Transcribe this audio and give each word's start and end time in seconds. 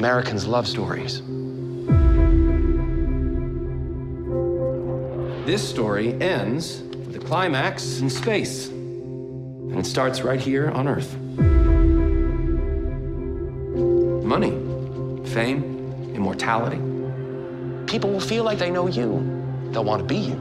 Americans 0.00 0.46
love 0.46 0.66
stories. 0.66 1.20
This 5.44 5.60
story 5.68 6.14
ends 6.22 6.80
with 7.06 7.16
a 7.16 7.18
climax 7.18 7.98
in 7.98 8.08
space. 8.08 8.68
And 8.68 9.78
it 9.78 9.84
starts 9.84 10.22
right 10.22 10.40
here 10.40 10.70
on 10.70 10.88
Earth. 10.88 11.14
Money, 14.24 14.52
fame, 15.34 15.62
immortality. 16.14 16.80
People 17.86 18.10
will 18.10 18.20
feel 18.20 18.42
like 18.42 18.58
they 18.58 18.70
know 18.70 18.86
you. 18.86 19.20
They'll 19.70 19.84
want 19.84 20.00
to 20.00 20.06
be 20.06 20.16
you. 20.16 20.36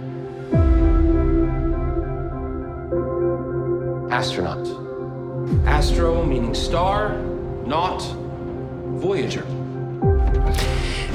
Astronaut. 4.09 4.65
Astro 5.65 6.23
meaning 6.23 6.55
star, 6.55 7.17
not 7.65 8.01
Voyager. 8.99 9.39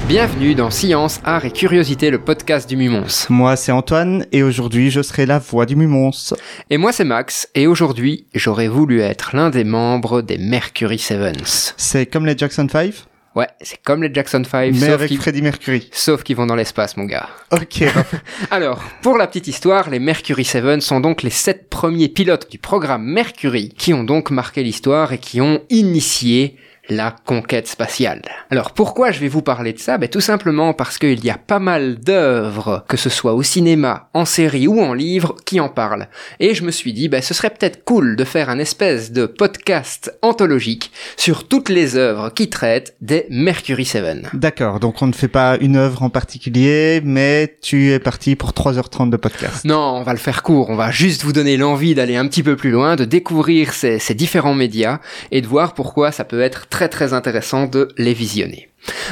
Bienvenue 0.07 0.55
dans 0.55 0.71
Science, 0.71 1.19
Art 1.23 1.45
et 1.45 1.51
Curiosité, 1.51 2.09
le 2.09 2.17
podcast 2.17 2.67
du 2.67 2.75
Mumons. 2.77 3.27
Moi, 3.29 3.55
c'est 3.55 3.71
Antoine, 3.71 4.25
et 4.31 4.41
aujourd'hui, 4.41 4.89
je 4.89 5.03
serai 5.03 5.27
la 5.27 5.37
voix 5.37 5.67
du 5.67 5.75
Mumons. 5.75 6.33
Et 6.71 6.77
moi, 6.77 6.91
c'est 6.91 7.03
Max, 7.03 7.47
et 7.53 7.67
aujourd'hui, 7.67 8.25
j'aurais 8.33 8.67
voulu 8.67 9.01
être 9.01 9.35
l'un 9.35 9.51
des 9.51 9.63
membres 9.63 10.23
des 10.23 10.39
Mercury 10.39 10.97
Sevens. 10.97 11.75
C'est 11.77 12.07
comme 12.07 12.25
les 12.25 12.35
Jackson 12.35 12.67
5 12.71 12.93
Ouais, 13.35 13.49
c'est 13.61 13.81
comme 13.83 14.01
les 14.01 14.11
Jackson 14.11 14.43
5, 14.49 14.71
Mais 14.73 14.79
sauf 14.79 14.89
avec 14.89 15.09
qu'ils 15.09 15.17
Freddie 15.19 15.41
Mercury. 15.43 15.89
sauf 15.91 16.23
qu'ils 16.23 16.37
vont 16.37 16.45
dans 16.47 16.55
l'espace, 16.55 16.97
mon 16.97 17.03
gars. 17.03 17.29
Ok. 17.51 17.83
Alors, 18.49 18.81
pour 19.03 19.17
la 19.17 19.27
petite 19.27 19.47
histoire, 19.47 19.91
les 19.91 19.99
Mercury 19.99 20.45
7 20.45 20.81
sont 20.81 21.01
donc 21.01 21.21
les 21.21 21.29
sept 21.29 21.69
premiers 21.69 22.07
pilotes 22.07 22.49
du 22.49 22.57
programme 22.57 23.03
Mercury 23.03 23.69
qui 23.77 23.93
ont 23.93 24.05
donc 24.05 24.31
marqué 24.31 24.63
l'histoire 24.63 25.11
et 25.13 25.17
qui 25.19 25.41
ont 25.41 25.61
initié 25.69 26.57
la 26.89 27.15
conquête 27.25 27.67
spatiale. 27.67 28.21
Alors 28.51 28.71
pourquoi 28.71 29.11
je 29.11 29.19
vais 29.19 29.27
vous 29.27 29.41
parler 29.41 29.73
de 29.73 29.79
ça? 29.79 29.97
Ben, 29.97 30.09
Tout 30.09 30.21
simplement 30.21 30.73
parce 30.73 30.97
qu'il 30.97 31.23
y 31.25 31.29
a 31.29 31.37
pas 31.37 31.59
mal 31.59 31.97
d'œuvres, 31.99 32.85
que 32.87 32.97
ce 32.97 33.09
soit 33.09 33.33
au 33.33 33.43
cinéma, 33.43 34.09
en 34.13 34.25
série 34.25 34.67
ou 34.67 34.81
en 34.81 34.93
livre, 34.93 35.35
qui 35.45 35.59
en 35.59 35.69
parlent. 35.69 36.07
Et 36.39 36.53
je 36.53 36.63
me 36.63 36.71
suis 36.71 36.93
dit, 36.93 37.09
ben, 37.09 37.21
ce 37.21 37.33
serait 37.33 37.49
peut-être 37.49 37.83
cool 37.83 38.15
de 38.15 38.23
faire 38.23 38.49
un 38.49 38.59
espèce 38.59 39.11
de 39.11 39.25
podcast 39.25 40.17
anthologique 40.21 40.91
sur 41.17 41.47
toutes 41.47 41.69
les 41.69 41.95
œuvres 41.95 42.29
qui 42.29 42.49
traitent 42.49 42.95
des 43.01 43.25
Mercury 43.29 43.85
7. 43.85 43.95
D'accord, 44.33 44.79
donc 44.79 45.01
on 45.01 45.07
ne 45.07 45.13
fait 45.13 45.27
pas 45.27 45.57
une 45.59 45.77
œuvre 45.77 46.03
en 46.03 46.09
particulier, 46.09 47.01
mais 47.03 47.57
tu 47.61 47.91
es 47.91 47.99
parti 47.99 48.35
pour 48.35 48.51
3h30 48.51 49.09
de 49.09 49.17
podcast. 49.17 49.65
Non, 49.65 49.95
on 49.95 50.03
va 50.03 50.11
le 50.11 50.19
faire 50.19 50.43
court, 50.43 50.69
on 50.69 50.75
va 50.75 50.91
juste 50.91 51.23
vous 51.23 51.33
donner 51.33 51.57
l'envie 51.57 51.95
d'aller 51.95 52.15
un 52.15 52.27
petit 52.27 52.43
peu 52.43 52.55
plus 52.55 52.71
loin, 52.71 52.95
de 52.95 53.05
découvrir 53.05 53.73
ces, 53.73 53.99
ces 53.99 54.13
différents 54.13 54.53
médias 54.53 54.99
et 55.31 55.41
de 55.41 55.47
voir 55.47 55.73
pourquoi 55.73 56.11
ça 56.11 56.23
peut 56.25 56.41
être 56.41 56.67
très 56.75 56.89
très 56.89 57.13
intéressant 57.13 57.67
de 57.67 57.87
les 57.97 58.13
visionner. 58.13 58.67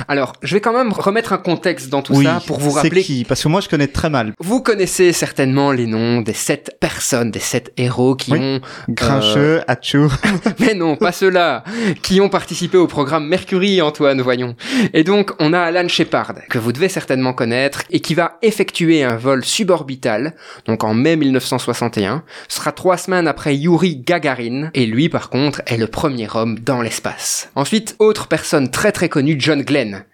Alors, 0.07 0.33
je 0.41 0.53
vais 0.55 0.61
quand 0.61 0.73
même 0.73 0.91
remettre 0.91 1.33
un 1.33 1.37
contexte 1.37 1.89
dans 1.89 2.01
tout 2.01 2.13
oui, 2.15 2.25
ça 2.25 2.41
pour 2.45 2.59
vous 2.59 2.71
c'est 2.71 2.81
rappeler 2.81 3.03
qui? 3.03 3.23
Parce 3.25 3.43
que 3.43 3.47
moi, 3.47 3.61
je 3.61 3.69
connais 3.69 3.87
très 3.87 4.09
mal. 4.09 4.33
vous 4.39 4.61
connaissez 4.61 5.13
certainement 5.13 5.71
les 5.71 5.85
noms 5.87 6.21
des 6.21 6.33
sept 6.33 6.77
personnes, 6.79 7.31
des 7.31 7.39
sept 7.39 7.71
héros 7.77 8.15
qui 8.15 8.31
Oui. 8.33 8.39
ont... 8.39 8.61
Grincheux, 8.89 9.61
Hatchou. 9.67 10.11
Mais 10.59 10.73
non, 10.73 10.95
pas 10.95 11.11
ceux-là, 11.11 11.63
qui 12.01 12.21
ont 12.21 12.29
participé 12.29 12.77
au 12.77 12.87
programme 12.87 13.27
Mercury, 13.27 13.81
Antoine, 13.81 14.21
voyons. 14.21 14.55
Et 14.93 15.03
donc, 15.03 15.31
on 15.39 15.53
a 15.53 15.59
Alan 15.59 15.87
Shepard, 15.87 16.33
que 16.49 16.57
vous 16.57 16.71
devez 16.71 16.89
certainement 16.89 17.33
connaître, 17.33 17.83
et 17.91 17.99
qui 17.99 18.13
va 18.13 18.37
effectuer 18.41 19.03
un 19.03 19.15
vol 19.15 19.43
suborbital, 19.43 20.33
donc 20.65 20.83
en 20.83 20.93
mai 20.93 21.15
1961. 21.15 22.23
Ce 22.47 22.57
sera 22.57 22.71
trois 22.71 22.97
semaines 22.97 23.27
après 23.27 23.55
Yuri 23.55 23.97
Gagarin, 23.97 24.69
et 24.73 24.85
lui, 24.85 25.09
par 25.09 25.29
contre, 25.29 25.61
est 25.65 25.77
le 25.77 25.87
premier 25.87 26.27
homme 26.33 26.59
dans 26.59 26.81
l'espace. 26.81 27.49
Ensuite, 27.55 27.95
autre 27.99 28.27
personne 28.27 28.69
très 28.71 28.91
très 28.91 29.09
connue, 29.09 29.35
John 29.39 29.62
Glenn, 29.63 30.05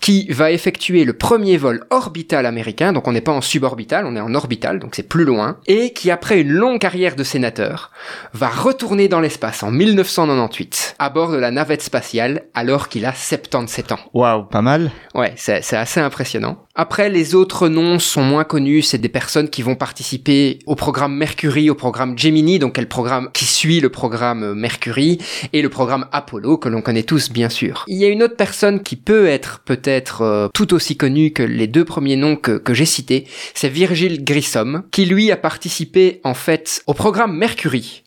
qui 0.00 0.26
va 0.30 0.50
effectuer 0.50 1.04
le 1.04 1.12
premier 1.12 1.56
vol 1.56 1.84
orbital 1.90 2.46
américain, 2.46 2.92
donc 2.92 3.08
on 3.08 3.12
n'est 3.12 3.20
pas 3.20 3.32
en 3.32 3.40
suborbital, 3.40 4.06
on 4.06 4.16
est 4.16 4.20
en 4.20 4.34
orbital, 4.34 4.78
donc 4.78 4.94
c'est 4.94 5.08
plus 5.08 5.24
loin, 5.24 5.58
et 5.66 5.92
qui 5.92 6.10
après 6.10 6.40
une 6.40 6.52
longue 6.52 6.80
carrière 6.80 7.16
de 7.16 7.24
sénateur, 7.24 7.90
va 8.32 8.48
retourner 8.48 9.08
dans 9.08 9.20
l'espace 9.20 9.62
en 9.62 9.70
1998, 9.70 10.96
à 10.98 11.10
bord 11.10 11.30
de 11.30 11.36
la 11.36 11.50
navette 11.50 11.82
spatiale, 11.82 12.42
alors 12.54 12.88
qu'il 12.88 13.06
a 13.06 13.12
77 13.12 13.92
ans. 13.92 13.98
Waouh, 14.14 14.44
pas 14.44 14.62
mal. 14.62 14.90
Ouais, 15.14 15.32
c'est 15.36 15.62
c'est 15.62 15.76
assez 15.76 16.00
impressionnant. 16.00 16.65
Après, 16.78 17.08
les 17.08 17.34
autres 17.34 17.70
noms 17.70 17.98
sont 17.98 18.22
moins 18.22 18.44
connus, 18.44 18.82
c'est 18.82 18.98
des 18.98 19.08
personnes 19.08 19.48
qui 19.48 19.62
vont 19.62 19.76
participer 19.76 20.58
au 20.66 20.74
programme 20.74 21.16
Mercury, 21.16 21.70
au 21.70 21.74
programme 21.74 22.18
Gemini, 22.18 22.58
donc 22.58 22.74
quel 22.74 22.86
programme 22.86 23.30
qui 23.32 23.46
suit 23.46 23.80
le 23.80 23.88
programme 23.88 24.52
Mercury, 24.52 25.16
et 25.54 25.62
le 25.62 25.70
programme 25.70 26.04
Apollo, 26.12 26.58
que 26.58 26.68
l'on 26.68 26.82
connaît 26.82 27.02
tous 27.02 27.30
bien 27.30 27.48
sûr. 27.48 27.86
Il 27.88 27.96
y 27.96 28.04
a 28.04 28.08
une 28.08 28.22
autre 28.22 28.36
personne 28.36 28.82
qui 28.82 28.96
peut 28.96 29.26
être 29.26 29.60
peut-être 29.64 30.20
euh, 30.20 30.48
tout 30.52 30.74
aussi 30.74 30.98
connue 30.98 31.32
que 31.32 31.42
les 31.42 31.66
deux 31.66 31.86
premiers 31.86 32.16
noms 32.16 32.36
que, 32.36 32.58
que 32.58 32.74
j'ai 32.74 32.84
cités, 32.84 33.26
c'est 33.54 33.70
Virgil 33.70 34.22
Grissom, 34.22 34.82
qui 34.90 35.06
lui 35.06 35.32
a 35.32 35.38
participé 35.38 36.20
en 36.24 36.34
fait 36.34 36.82
au 36.86 36.92
programme 36.92 37.38
Mercury, 37.38 38.02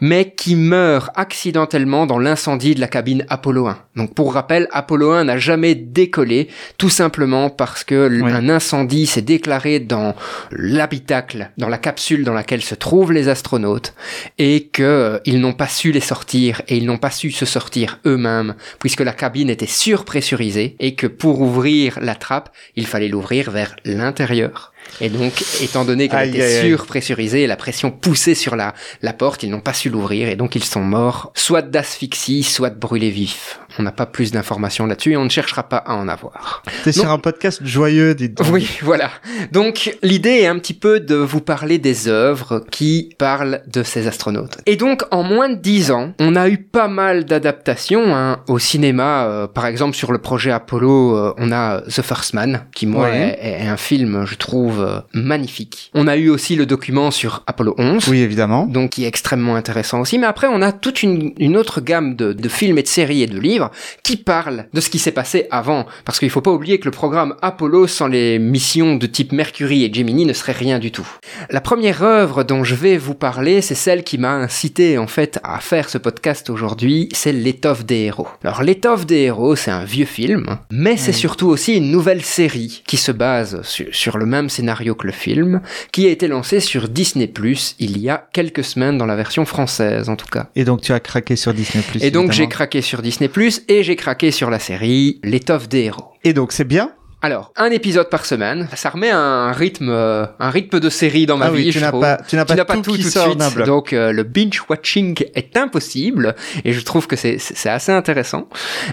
mais 0.00 0.32
qui 0.34 0.56
meurt 0.56 1.10
accidentellement 1.14 2.06
dans 2.06 2.18
l'incendie 2.18 2.74
de 2.74 2.80
la 2.80 2.88
cabine 2.88 3.24
Apollo 3.28 3.66
1. 3.68 3.78
Donc 3.96 4.14
pour 4.14 4.34
rappel, 4.34 4.68
Apollo 4.72 5.12
1 5.12 5.24
n'a 5.24 5.38
jamais 5.38 5.74
décollé, 5.74 6.48
tout 6.78 6.90
simplement 6.90 7.50
parce 7.50 7.84
que 7.84 8.08
Oui. 8.22 8.32
un 8.32 8.48
incendie 8.48 9.06
s'est 9.06 9.22
déclaré 9.22 9.80
dans 9.80 10.14
l'habitacle, 10.50 11.50
dans 11.58 11.68
la 11.68 11.78
capsule 11.78 12.24
dans 12.24 12.32
laquelle 12.32 12.62
se 12.62 12.74
trouvent 12.74 13.12
les 13.12 13.28
astronautes, 13.28 13.94
et 14.38 14.68
que 14.68 14.82
euh, 14.82 15.18
n'ont 15.38 15.52
pas 15.52 15.68
su 15.68 15.92
les 15.92 16.00
sortir, 16.00 16.62
et 16.68 16.76
ils 16.76 16.86
n'ont 16.86 16.98
pas 16.98 17.10
su 17.10 17.30
se 17.30 17.44
sortir 17.46 18.00
eux-mêmes, 18.06 18.54
puisque 18.78 19.00
la 19.00 19.12
cabine 19.12 19.50
était 19.50 19.66
surpressurisée, 19.66 20.76
et 20.80 20.94
que 20.94 21.06
pour 21.06 21.40
ouvrir 21.40 21.98
la 22.00 22.14
trappe, 22.14 22.50
il 22.74 22.86
fallait 22.86 23.08
l'ouvrir 23.08 23.50
vers 23.50 23.76
l'intérieur. 23.84 24.72
Et 25.00 25.08
donc, 25.10 25.44
étant 25.60 25.84
donné 25.84 26.08
qu'elle 26.08 26.28
était 26.30 26.62
surpressurisée 26.62 27.42
et 27.42 27.46
la 27.46 27.56
pression 27.56 27.90
poussée 27.90 28.34
sur 28.34 28.56
la, 28.56 28.74
la 29.02 29.12
porte, 29.12 29.42
ils 29.42 29.50
n'ont 29.50 29.60
pas 29.60 29.72
su 29.74 29.90
l'ouvrir 29.90 30.28
et 30.28 30.36
donc 30.36 30.54
ils 30.56 30.64
sont 30.64 30.80
morts, 30.82 31.32
soit 31.34 31.62
d'asphyxie, 31.62 32.42
soit 32.42 32.70
de 32.70 32.78
brûlés 32.78 33.10
vifs. 33.10 33.60
On 33.78 33.82
n'a 33.82 33.92
pas 33.92 34.06
plus 34.06 34.32
d'informations 34.32 34.86
là-dessus 34.86 35.12
et 35.12 35.16
on 35.18 35.24
ne 35.24 35.28
cherchera 35.30 35.64
pas 35.68 35.76
à 35.76 35.94
en 35.96 36.08
avoir. 36.08 36.62
T'es 36.82 36.92
sur 36.92 37.10
un 37.10 37.18
podcast 37.18 37.60
joyeux, 37.62 38.14
dites 38.14 38.34
donc. 38.38 38.46
Oui, 38.50 38.66
voilà. 38.82 39.10
Donc 39.52 39.94
l'idée 40.02 40.30
est 40.40 40.46
un 40.46 40.58
petit 40.58 40.72
peu 40.72 40.98
de 40.98 41.14
vous 41.14 41.42
parler 41.42 41.76
des 41.78 42.08
œuvres 42.08 42.64
qui 42.70 43.10
parlent 43.18 43.60
de 43.66 43.82
ces 43.82 44.06
astronautes. 44.06 44.58
Et 44.64 44.76
donc 44.76 45.02
en 45.10 45.22
moins 45.22 45.50
de 45.50 45.56
dix 45.56 45.90
ans, 45.90 46.14
on 46.20 46.36
a 46.36 46.48
eu 46.48 46.56
pas 46.56 46.88
mal 46.88 47.26
d'adaptations 47.26 48.14
hein, 48.14 48.38
au 48.48 48.58
cinéma. 48.58 49.26
euh, 49.26 49.46
par 49.46 49.66
exemple 49.66 49.94
sur 49.94 50.10
le 50.10 50.18
projet 50.18 50.50
Apollo, 50.52 51.16
euh, 51.16 51.34
on 51.36 51.52
a 51.52 51.82
The 51.82 52.00
First 52.02 52.32
Man, 52.32 52.62
qui 52.74 52.86
moi 52.86 53.10
Ouais. 53.10 53.38
est, 53.40 53.64
est 53.64 53.68
un 53.68 53.76
film, 53.76 54.24
je 54.24 54.36
trouve, 54.36 54.75
euh, 54.80 55.00
magnifique. 55.14 55.90
On 55.94 56.06
a 56.08 56.16
eu 56.16 56.28
aussi 56.30 56.56
le 56.56 56.66
document 56.66 57.10
sur 57.10 57.42
Apollo 57.46 57.74
11 57.78 58.08
Oui, 58.08 58.20
évidemment. 58.20 58.66
donc 58.66 58.90
qui 58.90 59.04
est 59.04 59.08
extrêmement 59.08 59.56
intéressant 59.56 60.00
aussi. 60.00 60.18
Mais 60.18 60.26
après, 60.26 60.46
on 60.46 60.62
a 60.62 60.72
toute 60.72 61.02
une, 61.02 61.32
une 61.38 61.56
autre 61.56 61.80
gamme 61.80 62.16
de, 62.16 62.32
de 62.32 62.48
films 62.48 62.78
et 62.78 62.82
de 62.82 62.88
séries 62.88 63.22
et 63.22 63.26
de 63.26 63.38
livres 63.38 63.70
qui 64.02 64.16
parlent 64.16 64.66
de 64.72 64.80
ce 64.80 64.90
qui 64.90 64.98
s'est 64.98 65.12
passé 65.12 65.46
avant. 65.50 65.86
Parce 66.04 66.18
qu'il 66.18 66.30
faut 66.30 66.40
pas 66.40 66.50
oublier 66.52 66.78
que 66.78 66.84
le 66.86 66.90
programme 66.90 67.34
Apollo 67.42 67.86
sans 67.86 68.06
les 68.08 68.38
missions 68.38 68.96
de 68.96 69.06
type 69.06 69.32
Mercury 69.32 69.84
et 69.84 69.92
Gemini 69.92 70.24
ne 70.24 70.32
serait 70.32 70.52
rien 70.52 70.78
du 70.78 70.90
tout. 70.92 71.06
La 71.50 71.60
première 71.60 72.02
œuvre 72.02 72.42
dont 72.44 72.64
je 72.64 72.74
vais 72.74 72.96
vous 72.96 73.14
parler, 73.14 73.60
c'est 73.60 73.74
celle 73.74 74.04
qui 74.04 74.18
m'a 74.18 74.32
incité 74.34 74.98
en 74.98 75.06
fait 75.06 75.38
à 75.42 75.58
faire 75.60 75.88
ce 75.88 75.98
podcast 75.98 76.50
aujourd'hui, 76.50 77.08
c'est 77.12 77.32
L'étoffe 77.32 77.84
des 77.84 77.96
héros. 78.04 78.28
Alors 78.44 78.62
L'étoffe 78.62 79.06
des 79.06 79.22
héros, 79.22 79.56
c'est 79.56 79.70
un 79.70 79.84
vieux 79.84 80.04
film, 80.06 80.58
mais 80.70 80.96
c'est 80.96 81.12
surtout 81.12 81.48
aussi 81.48 81.76
une 81.76 81.90
nouvelle 81.90 82.22
série 82.22 82.82
qui 82.86 82.96
se 82.96 83.12
base 83.12 83.60
sur, 83.62 83.86
sur 83.92 84.18
le 84.18 84.26
même 84.26 84.48
scénario 84.48 84.65
que 84.74 85.06
le 85.06 85.12
film, 85.12 85.60
qui 85.92 86.06
a 86.06 86.10
été 86.10 86.28
lancé 86.28 86.60
sur 86.60 86.88
Disney+, 86.88 87.32
il 87.78 87.98
y 87.98 88.08
a 88.08 88.28
quelques 88.32 88.64
semaines 88.64 88.98
dans 88.98 89.06
la 89.06 89.16
version 89.16 89.44
française 89.44 90.08
en 90.08 90.16
tout 90.16 90.26
cas. 90.26 90.48
Et 90.54 90.64
donc, 90.64 90.80
tu 90.80 90.92
as 90.92 91.00
craqué 91.00 91.36
sur 91.36 91.54
Disney+. 91.54 91.82
Et 92.00 92.10
donc 92.10 92.32
j'ai 92.32 92.48
craqué 92.48 92.82
sur 92.82 93.02
Disney+, 93.02 93.30
et 93.68 93.82
j'ai 93.82 93.96
craqué 93.96 94.30
sur 94.30 94.50
la 94.50 94.58
série 94.58 95.20
L'étoffe 95.22 95.68
des 95.68 95.84
héros. 95.84 96.12
Et 96.24 96.32
donc, 96.32 96.52
c'est 96.52 96.64
bien 96.64 96.90
Alors, 97.22 97.50
un 97.56 97.70
épisode 97.70 98.10
par 98.10 98.26
semaine, 98.26 98.68
ça 98.74 98.90
remet 98.90 99.10
un 99.10 99.50
rythme, 99.50 99.88
euh, 99.88 100.26
un 100.38 100.50
rythme 100.50 100.78
de 100.78 100.90
série 100.90 101.24
dans 101.26 101.38
ma 101.38 101.46
Ah 101.46 101.50
oui, 101.52 101.64
vie, 101.64 101.70
tu 101.70 101.80
n'as 101.80 101.90
pas, 101.90 102.18
tu 102.28 102.36
n'as 102.36 102.44
pas, 102.44 102.76
tout, 102.76 102.92
qui 102.92 103.02
de 103.02 103.08
sort 103.08 103.28
suite. 103.28 103.38
d'un 103.38 103.50
bloc. 103.50 103.66
Donc 103.66 103.92
euh, 103.92 104.12
le 104.12 104.22
binge 104.22 104.62
watching 104.68 105.24
est 105.34 105.56
impossible 105.56 106.36
et 106.64 106.72
je 106.74 106.80
trouve 106.82 107.06
que 107.06 107.16
c'est 107.16 107.38
assez 107.68 107.90
intéressant. 107.90 108.48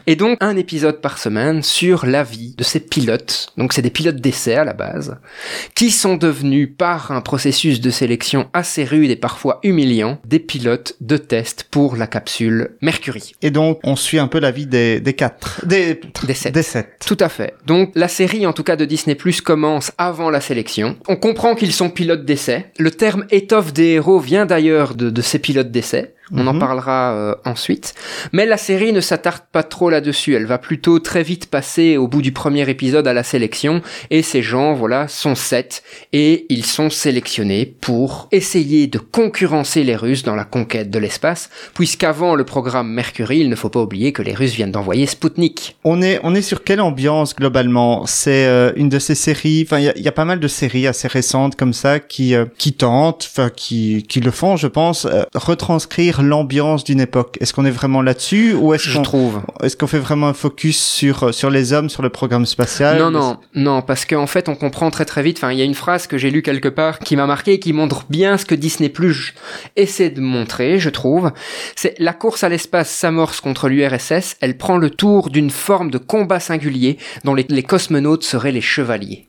Et 0.07 0.15
donc 0.15 0.37
un 0.41 0.55
épisode 0.55 1.01
par 1.01 1.17
semaine 1.17 1.61
sur 1.63 2.05
la 2.05 2.23
vie 2.23 2.55
de 2.57 2.63
ces 2.63 2.79
pilotes. 2.79 3.51
Donc 3.57 3.73
c'est 3.73 3.81
des 3.81 3.89
pilotes 3.89 4.15
d'essai 4.15 4.55
à 4.55 4.63
la 4.63 4.73
base 4.73 5.17
qui 5.75 5.91
sont 5.91 6.15
devenus 6.15 6.69
par 6.77 7.11
un 7.11 7.21
processus 7.21 7.81
de 7.81 7.89
sélection 7.89 8.49
assez 8.53 8.85
rude 8.85 9.11
et 9.11 9.15
parfois 9.17 9.59
humiliant 9.63 10.17
des 10.25 10.39
pilotes 10.39 10.95
de 11.01 11.17
test 11.17 11.65
pour 11.69 11.97
la 11.97 12.07
capsule 12.07 12.77
Mercury. 12.81 13.33
Et 13.41 13.51
donc, 13.51 13.79
on 13.83 13.95
suit 13.97 14.19
un 14.19 14.27
peu 14.27 14.39
la 14.39 14.51
vie 14.51 14.65
des, 14.65 15.01
des 15.01 15.13
quatre. 15.13 15.65
Des, 15.65 15.99
Des 16.23 16.33
sept. 16.33 16.53
Des 16.53 16.63
sept. 16.63 17.05
Tout 17.05 17.17
à 17.19 17.27
fait. 17.29 17.53
Donc 17.65 17.91
la 17.95 18.07
série, 18.13 18.45
en 18.45 18.53
tout 18.53 18.63
cas 18.63 18.75
de 18.75 18.85
Disney+, 18.85 19.17
commence 19.43 19.91
avant 19.97 20.29
la 20.29 20.39
sélection. 20.39 20.95
On 21.07 21.15
comprend 21.15 21.55
qu'ils 21.55 21.73
sont 21.73 21.89
pilotes 21.89 22.25
d'essai. 22.25 22.67
Le 22.77 22.91
terme 22.91 23.25
étoffe 23.31 23.73
des 23.73 23.93
héros 23.93 24.19
vient 24.19 24.45
d'ailleurs 24.45 24.93
de 24.95 25.21
ces 25.21 25.39
pilotes 25.39 25.71
d'essai. 25.71 26.13
On 26.35 26.47
en 26.47 26.53
Mhm. 26.53 26.59
parlera 26.59 27.13
euh, 27.13 27.35
ensuite. 27.45 27.93
Mais 28.31 28.45
la 28.45 28.57
série 28.57 28.91
ne 28.93 29.01
s'attarde 29.01 29.43
pas 29.51 29.63
trop 29.63 29.89
là-dessus. 29.89 30.35
Elle 30.35 30.45
va 30.45 30.57
plutôt 30.57 30.99
très 30.99 31.23
vite 31.23 31.45
passer 31.47 31.97
au 31.97 32.07
bout 32.07 32.21
du 32.21 32.31
premier 32.31 32.67
épisode 32.69 33.07
à 33.07 33.13
la 33.13 33.23
sélection. 33.23 33.81
Et 34.09 34.21
ces 34.23 34.41
gens, 34.41 34.73
voilà, 34.73 35.07
sont 35.07 35.35
sept. 35.35 35.83
Et 36.11 36.45
ils 36.49 36.65
sont 36.65 36.89
sélectionnés 36.89 37.65
pour 37.65 38.27
essayer 38.31 38.87
de 38.87 38.97
concurrencer 38.99 39.83
les 39.83 39.95
Russes 39.95 40.23
dans 40.23 40.35
la 40.35 40.43
conquête 40.45 40.89
de 40.89 40.99
l'espace. 40.99 41.49
Puisqu'avant 41.75 42.35
le 42.35 42.43
programme 42.45 42.91
Mercury, 42.91 43.39
il 43.39 43.49
ne 43.49 43.55
faut 43.55 43.69
pas 43.69 43.81
oublier 43.81 44.11
que 44.11 44.21
les 44.21 44.33
Russes 44.33 44.53
viennent 44.53 44.71
d'envoyer 44.71 45.05
Sputnik. 45.05 45.77
On 45.83 46.01
est, 46.01 46.19
on 46.23 46.33
est 46.33 46.41
sur 46.41 46.63
quelle 46.63 46.81
ambiance 46.81 47.35
globalement? 47.35 48.05
C'est 48.07 48.45
euh, 48.47 48.71
une 48.75 48.89
de 48.89 48.99
ces 48.99 49.15
séries. 49.15 49.63
Enfin, 49.67 49.79
il 49.79 49.93
y 49.95 50.01
y 50.03 50.07
a 50.07 50.11
pas 50.11 50.25
mal 50.25 50.39
de 50.39 50.47
séries 50.47 50.87
assez 50.87 51.07
récentes 51.07 51.55
comme 51.55 51.73
ça 51.73 51.99
qui 51.99 52.33
euh, 52.35 52.45
qui 52.57 52.73
tentent, 52.73 53.27
enfin 53.31 53.49
qui 53.49 54.03
qui 54.09 54.19
le 54.19 54.31
font, 54.31 54.55
je 54.57 54.67
pense, 54.67 55.05
euh, 55.05 55.23
retranscrire 55.35 56.22
l'ambiance 56.23 56.83
d'une 56.83 56.99
époque. 56.99 57.37
Est-ce 57.39 57.53
qu'on 57.53 57.65
est 57.65 57.71
vraiment 57.71 58.01
là-dessus 58.01 58.53
ou 58.53 58.73
est-ce 58.73 58.95
qu'on 58.95 59.03
trouve. 59.03 59.41
est-ce 59.61 59.77
qu'on 59.77 59.87
fait 59.87 59.99
vraiment 59.99 60.27
un 60.27 60.33
focus 60.33 60.79
sur 60.79 61.23
euh, 61.23 61.31
sur 61.31 61.49
les 61.49 61.73
hommes, 61.73 61.89
sur 61.89 62.01
le 62.01 62.09
programme 62.09 62.45
spatial 62.45 62.97
Non, 62.97 63.11
non, 63.11 63.37
non, 63.55 63.81
parce 63.81 64.05
qu'en 64.05 64.27
fait, 64.27 64.49
on 64.49 64.55
comprend 64.55 64.89
très 64.91 65.05
très 65.05 65.23
vite. 65.23 65.37
Enfin, 65.37 65.51
il 65.51 65.59
y 65.59 65.61
a 65.61 65.65
une 65.65 65.75
phrase 65.75 66.07
que 66.07 66.17
j'ai 66.17 66.31
lue 66.31 66.41
quelque 66.41 66.69
part 66.69 66.99
qui 66.99 67.15
m'a 67.15 67.25
marqué 67.25 67.53
et 67.53 67.59
qui 67.59 67.73
montre 67.73 68.05
bien 68.09 68.37
ce 68.37 68.45
que 68.45 68.55
Disney 68.55 68.89
Plus 68.89 69.33
essaie 69.75 70.09
de 70.09 70.21
montrer, 70.21 70.79
je 70.79 70.89
trouve. 70.89 71.31
C'est 71.75 71.95
la 71.99 72.13
course 72.13 72.43
à 72.43 72.49
l'espace 72.49 72.89
s'amorce 72.89 73.41
contre 73.41 73.69
l'URSS. 73.69 74.37
Elle 74.41 74.57
prend 74.57 74.77
le 74.77 74.89
tour 74.89 75.29
d'une 75.29 75.49
forme 75.49 75.91
de 75.91 75.97
combat 75.97 76.39
singulier 76.39 76.97
dont 77.23 77.35
les, 77.35 77.45
les 77.49 77.63
cosmonautes 77.63 78.23
seraient 78.23 78.51
les 78.51 78.61
chevaliers. 78.61 79.27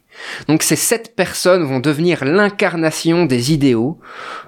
Donc 0.49 0.63
ces 0.63 0.77
sept 0.77 1.15
personnes 1.17 1.63
vont 1.65 1.81
devenir 1.81 2.25
l'incarnation 2.25 3.27
des 3.27 3.53
idéaux, 3.53 3.99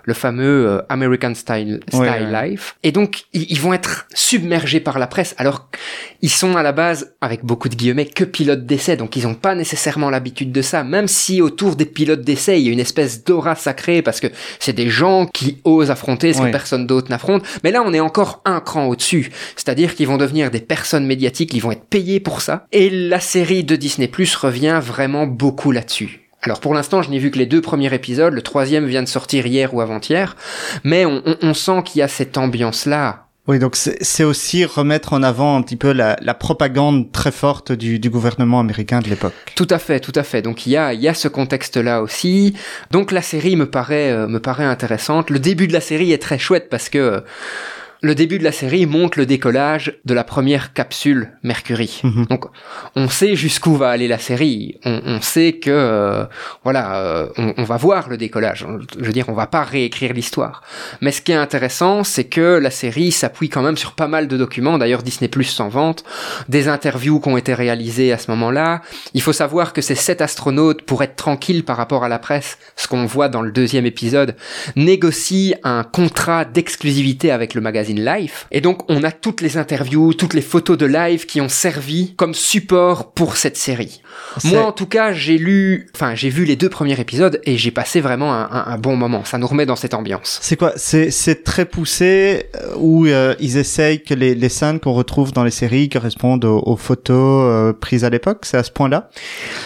le 0.05 0.15
fameux 0.15 0.67
euh, 0.69 0.83
American 0.89 1.35
Style, 1.35 1.81
style 1.89 2.01
Ouais, 2.01 2.09
ouais. 2.09 2.51
Life. 2.51 2.77
Et 2.83 2.93
donc 2.93 3.25
ils, 3.33 3.47
ils 3.51 3.61
vont 3.61 3.73
être 3.73 4.07
submergés 4.15 4.81
par 4.81 4.99
la 4.99 5.07
presse 5.07 5.35
alors 5.39 5.69
ils 6.23 6.31
sont 6.31 6.57
à 6.57 6.63
la 6.63 6.73
base, 6.73 7.15
avec 7.21 7.45
beaucoup 7.45 7.69
de 7.69 7.75
guillemets, 7.75 8.07
que 8.07 8.25
pilotes 8.25 8.65
d'essai, 8.65 8.97
donc 8.97 9.17
ils 9.17 9.25
n'ont 9.25 9.35
pas 9.35 9.55
nécessairement 9.55 10.09
l'habitude 10.11 10.51
de 10.51 10.63
ça, 10.63 10.83
même 10.83 11.09
si 11.09 11.43
autour 11.43 11.77
des 11.77 11.85
pilotes 11.85 12.23
d'essai, 12.23 12.59
il 12.59 12.67
y 12.67 12.69
a 12.71 12.73
une 12.73 12.81
espèce 12.81 13.23
d'aura 13.23 13.55
sacrée, 13.55 14.01
parce 14.03 14.19
que 14.21 14.29
c'est 14.59 14.73
des 14.73 14.89
gens 14.89 15.27
qui 15.27 15.61
osent 15.65 15.91
affronter 15.91 16.33
ce 16.33 16.41
Ouais. 16.41 16.47
que 16.47 16.53
personne 16.53 16.87
d'autre 16.87 17.11
n'affronte, 17.11 17.45
mais 17.65 17.71
là 17.71 17.83
on 17.85 17.93
est 17.93 18.01
encore 18.01 18.41
un 18.45 18.61
cran 18.61 18.87
au-dessus, 18.87 19.31
c'est-à-dire 19.57 19.95
qu'ils 19.95 20.07
vont 20.07 20.17
devenir 20.17 20.51
des 20.51 20.61
personnes 20.61 21.07
médiatiques, 21.07 21.53
ils 21.55 21.61
vont 21.61 21.73
être 21.73 21.85
payés 21.85 22.19
pour 22.19 22.41
ça, 22.41 22.67
et 22.73 22.89
la 22.91 23.21
série 23.21 23.63
de 23.63 23.77
Disney 23.77 24.09
Plus 24.09 24.35
revient 24.37 24.81
vraiment 24.83 25.27
beaucoup 25.27 25.56
là-dessus. 25.73 26.21
Alors 26.43 26.61
pour 26.61 26.75
l'instant, 26.75 27.03
je 27.03 27.11
n'ai 27.11 27.19
vu 27.19 27.31
que 27.31 27.39
les 27.39 27.47
deux 27.47 27.61
premiers 27.61 27.93
épisodes, 27.93 28.33
le 28.33 28.43
troisième 28.43 28.87
vient 28.87 29.03
de 29.03 29.09
sortir 29.09 29.47
hier 29.47 29.75
ou 29.75 29.81
avant-hier, 29.81 30.37
mais 30.85 31.05
on, 31.05 31.23
on- 31.27 31.37
on 31.43 31.55
sent 31.55 31.83
qu'il 31.85 31.99
y 31.99 32.03
a 32.03 32.09
cette 32.09 32.37
ambiance-là, 32.39 33.25
Oui, 33.49 33.59
donc 33.59 33.75
c'est 33.77 33.97
c'est 34.03 34.25
aussi 34.25 34.65
remettre 34.65 35.13
en 35.13 35.23
avant 35.23 35.57
un 35.57 35.63
petit 35.63 35.77
peu 35.77 35.93
la, 35.93 36.17
la 36.21 36.35
propagande 36.35 37.11
très 37.13 37.31
forte 37.33 37.71
du, 37.73 37.99
du 37.99 38.11
gouvernement 38.11 38.59
américain 38.61 38.99
de 39.01 39.09
l'époque. 39.09 39.35
Tout 39.55 39.69
à 39.71 39.79
fait, 39.79 39.99
tout 40.01 40.13
à 40.17 40.23
fait. 40.25 40.43
Donc 40.43 40.67
il 40.67 40.71
y 40.73 40.77
a, 40.77 40.93
il 40.93 41.01
y 41.01 41.09
a 41.09 41.15
ce 41.15 41.29
contexte-là 41.29 42.03
aussi. 42.03 42.55
Donc 42.91 43.13
la 43.13 43.23
série 43.23 43.55
me 43.57 43.67
paraît, 43.71 44.11
euh, 44.11 44.27
me 44.29 44.41
paraît 44.41 44.65
intéressante. 44.65 45.31
Le 45.31 45.39
début 45.39 45.69
de 45.69 45.73
la 45.73 45.81
série 45.81 46.13
est 46.13 46.23
très 46.23 46.39
chouette 46.39 46.69
parce 46.71 46.89
que 46.89 46.99
euh, 46.99 47.21
le 48.07 48.15
début 48.15 48.39
de 48.39 48.45
la 48.45 48.53
série 48.53 48.87
montre 48.87 49.19
le 49.19 49.27
décollage 49.27 49.99
de 50.05 50.15
la 50.15 50.25
première 50.25 50.73
capsule 50.73 51.33
Mercury. 51.43 52.01
Mhm. 52.05 52.27
Donc 52.27 52.47
on 52.95 53.09
sait 53.09 53.35
jusqu'où 53.35 53.75
va 53.75 53.91
aller 53.91 54.09
la 54.09 54.19
série. 54.19 54.79
On, 54.85 55.01
on 55.05 55.21
sait 55.21 55.55
que 55.55 55.71
euh, 55.71 56.25
voilà, 56.63 56.99
euh, 56.99 57.29
on, 57.37 57.55
on 57.59 57.65
va 57.65 57.77
voir 57.77 58.09
le 58.09 58.17
décollage. 58.17 58.65
Je 58.99 59.05
veux 59.05 59.13
dire, 59.13 59.29
on 59.29 59.35
va 59.35 59.49
pas 59.49 59.65
réécrire 59.65 60.13
l'histoire. 60.13 60.63
Mais 61.01 61.11
ce 61.11 61.21
qui 61.21 61.33
est 61.33 61.37
intéressant, 61.37 62.05
c'est 62.05 62.25
que 62.25 62.59
la 62.59 62.71
série 62.71 63.11
s'appuie 63.11 63.49
quand 63.49 63.63
même 63.63 63.77
sur 63.77 63.93
pas 63.93 64.07
mal 64.07 64.29
de 64.29 64.37
documents. 64.37 64.79
D'ailleurs, 64.79 65.03
Disney 65.03 65.29
Plus 65.29 65.45
s'en 65.45 65.69
vante. 65.69 66.05
Des 66.49 66.69
interviews 66.69 67.21
qui 67.21 67.29
ont 67.29 67.37
été 67.37 67.55
réalisées 67.55 68.13
à 68.13 68.19
ce 68.19 68.31
moment-là. 68.31 68.83
Il 69.15 69.23
faut 69.23 69.33
savoir 69.33 69.73
que 69.73 69.83
ces 69.83 69.97
sept 69.97 70.21
astronautes, 70.21 70.83
pour 70.83 71.03
être 71.03 71.17
tranquilles 71.17 71.65
par 71.65 71.77
rapport 71.77 72.05
à 72.05 72.09
la 72.09 72.21
presse, 72.21 72.59
ce 72.77 72.87
qu'on 72.87 73.05
voit 73.05 73.29
dans 73.29 73.43
le 73.43 73.51
deuxième 73.51 73.87
épisode, 73.87 74.37
négocient 74.77 75.57
un 75.65 75.83
contrat 75.83 76.45
d'exclusivité 76.45 77.33
avec 77.33 77.55
le 77.55 77.61
magazine 77.61 77.96
Life. 78.05 78.47
Et 78.51 78.61
donc, 78.61 78.89
on 78.91 79.03
a 79.05 79.11
toutes 79.13 79.41
les 79.41 79.57
interviews, 79.57 80.15
toutes 80.15 80.35
les 80.35 80.41
photos 80.43 80.77
de 80.79 80.87
Live 80.87 81.27
qui 81.27 81.41
ont 81.41 81.49
servi 81.49 82.15
comme 82.17 82.35
support 82.35 83.13
pour 83.13 83.37
cette 83.37 83.57
série. 83.57 84.01
Moi, 84.45 84.65
en 84.65 84.73
tout 84.73 84.87
cas, 84.87 85.13
j'ai 85.13 85.37
lu, 85.39 85.89
enfin, 85.95 86.15
j'ai 86.15 86.31
vu 86.31 86.45
les 86.45 86.57
deux 86.57 86.69
premiers 86.71 86.99
épisodes 87.01 87.41
et 87.45 87.57
j'ai 87.59 87.71
passé 87.71 88.01
vraiment 88.01 88.33
un, 88.35 88.49
un- 88.51 88.65
un 88.67 88.79
bon 88.79 88.97
moment. 88.97 89.25
Ça 89.25 89.39
nous 89.39 89.47
remet 89.47 89.67
dans 89.67 89.77
cette 89.77 89.95
ambiance. 89.95 90.39
C'est 90.43 90.57
quoi? 90.57 90.73
C'est 90.77 91.45
très 91.45 91.65
poussé 91.65 92.47
euh, 92.57 92.75
où 92.77 93.07
euh, 93.07 93.35
ils 93.41 93.57
essayent 93.59 94.03
que 94.03 94.15
les, 94.15 94.35
les 94.35 94.49
scènes 94.49 94.81
qu'on 94.81 94.93
retrouve 94.93 95.33
dans 95.33 95.45
les 95.45 95.51
séries 95.51 95.89
correspondent 95.89 96.45
aux, 96.45 96.59
aux 96.65 96.77
photos 96.77 97.45
euh, 97.45 97.73
prises 97.73 98.05
à 98.05 98.11
l'époque. 98.11 98.45
C'est 98.45 98.57
à 98.57 98.63
ce 98.63 98.71
point-là? 98.71 99.11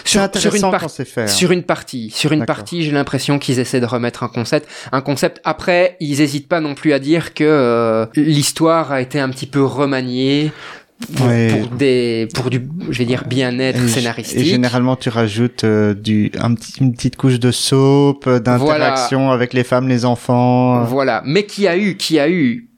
C'est 0.03 0.11
Sur- 0.11 0.21
intéressant 0.21 0.57
sur 0.57 0.65
une 0.65 0.79
quand 0.79 1.05
fait. 1.05 1.21
hein. 1.23 1.27
Sur 1.27 1.51
une 1.51 1.63
partie, 1.63 2.09
sur 2.13 2.31
une 2.31 2.45
partie, 2.45 2.83
j'ai 2.83 2.91
l'impression 2.91 3.39
qu'ils 3.39 3.59
essaient 3.59 3.79
de 3.79 3.85
remettre 3.85 4.23
un 4.23 4.27
concept, 4.27 4.67
un 4.91 5.01
concept. 5.01 5.39
Après, 5.43 5.95
ils 5.99 6.21
hésitent 6.21 6.47
pas 6.47 6.59
non 6.59 6.75
plus 6.75 6.93
à 6.93 6.99
dire 6.99 7.33
que 7.33 7.43
euh, 7.43 8.05
l'histoire 8.15 8.91
a 8.91 9.01
été 9.01 9.19
un 9.19 9.29
petit 9.29 9.45
peu 9.47 9.63
remaniée 9.63 10.51
pour, 11.15 11.25
Ouais. 11.27 11.47
pour 11.49 11.67
des, 11.75 12.27
pour 12.33 12.49
du, 12.49 12.61
je 12.89 12.97
vais 12.99 13.05
dire 13.05 13.23
bien-être 13.27 13.87
scénaristique. 13.87 14.37
Et 14.39 14.43
généralement, 14.45 14.95
tu 14.95 15.09
rajoutes 15.09 15.63
euh, 15.63 15.93
du, 15.93 16.31
un 16.39 16.53
petit, 16.53 16.73
une 16.79 16.93
petite 16.93 17.15
couche 17.15 17.39
de 17.39 17.51
soap, 17.51 18.27
euh, 18.27 18.39
d'interaction 18.39 19.31
avec 19.31 19.53
les 19.53 19.63
femmes, 19.63 19.87
les 19.87 20.05
enfants. 20.05 20.83
Voilà, 20.83 21.23
mais 21.25 21.45
qui 21.45 21.67
a 21.67 21.75
eu, 21.77 21.97
qui 21.97 22.19
a 22.19 22.29
eu, 22.29 22.69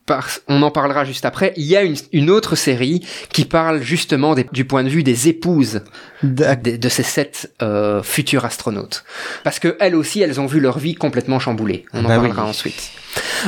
on 0.48 0.62
en 0.62 0.72
parlera 0.72 1.06
juste 1.06 1.26
après. 1.26 1.54
Il 1.56 1.64
y 1.66 1.76
a 1.78 1.84
une, 1.84 1.96
une 2.12 2.30
autre 2.30 2.56
série 2.56 3.06
qui 3.32 3.46
parle 3.46 3.82
justement 3.82 4.36
des- 4.36 4.46
du 4.52 4.66
point 4.66 4.84
de 4.84 4.90
vue 4.90 5.04
des 5.04 5.30
épouses 5.30 5.82
de, 6.24 6.76
de 6.78 6.90
ces 6.90 7.04
sept 7.04 7.52
euh, 7.62 8.04
futurs 8.04 8.46
astronautes, 8.46 9.04
parce 9.44 9.60
que 9.60 9.78
elles 9.80 9.96
aussi, 9.96 10.22
elles 10.22 10.40
ont 10.42 10.46
vu 10.46 10.60
leur 10.60 10.80
vie 10.80 10.96
complètement 10.96 11.40
chamboulée. 11.40 11.86
On 11.94 12.00
en 12.06 12.08
Bah 12.08 12.18
oui. 12.20 12.28
parlera 12.28 12.46
ensuite. 12.46 12.92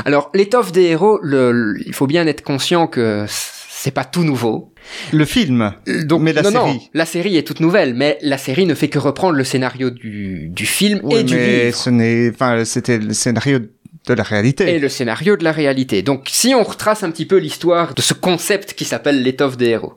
Alors, 0.05 0.29
l'étoffe 0.33 0.71
des 0.71 0.83
héros, 0.83 1.19
le- 1.21 1.51
le- 1.51 1.79
il 1.87 1.93
faut 1.93 2.07
bien 2.07 2.25
être 2.27 2.41
conscient 2.43 2.87
que 2.87 3.25
c'est 3.27 3.91
pas 3.91 4.05
tout 4.05 4.23
nouveau. 4.23 4.71
Le 5.11 5.25
film. 5.25 5.73
Donc, 6.05 6.21
Mais 6.21 6.31
la 6.33 6.41
non, 6.43 6.51
non, 6.51 6.65
série. 6.67 6.89
la 6.93 7.05
série 7.05 7.37
est 7.37 7.43
toute 7.43 7.59
nouvelle, 7.59 7.95
mais 7.95 8.17
la 8.21 8.37
série 8.37 8.65
ne 8.65 8.75
fait 8.75 8.87
que 8.87 8.99
reprendre 8.99 9.33
le 9.35 9.43
scénario 9.43 9.89
du, 9.89 10.47
du 10.49 10.65
film 10.65 10.99
Oui, 11.03 11.15
et 11.19 11.23
du 11.23 11.35
mais 11.35 11.65
livre. 11.65 11.77
ce 11.77 11.89
n'est, 11.89 12.29
enfin, 12.29 12.63
c'était 12.65 12.97
le 12.99 13.13
scénario 13.13 13.59
de 14.07 14.13
la 14.13 14.23
réalité. 14.23 14.75
et 14.75 14.79
le 14.79 14.89
scénario 14.89 15.37
de 15.37 15.43
la 15.43 15.51
réalité. 15.51 16.01
Donc, 16.01 16.27
si 16.31 16.53
on 16.53 16.63
retrace 16.63 17.03
un 17.03 17.11
petit 17.11 17.25
peu 17.25 17.37
l'histoire 17.37 17.93
de 17.93 18.01
ce 18.01 18.13
concept 18.13 18.73
qui 18.73 18.85
s'appelle 18.85 19.23
l'étoffe 19.23 19.57
des 19.57 19.69
héros. 19.69 19.93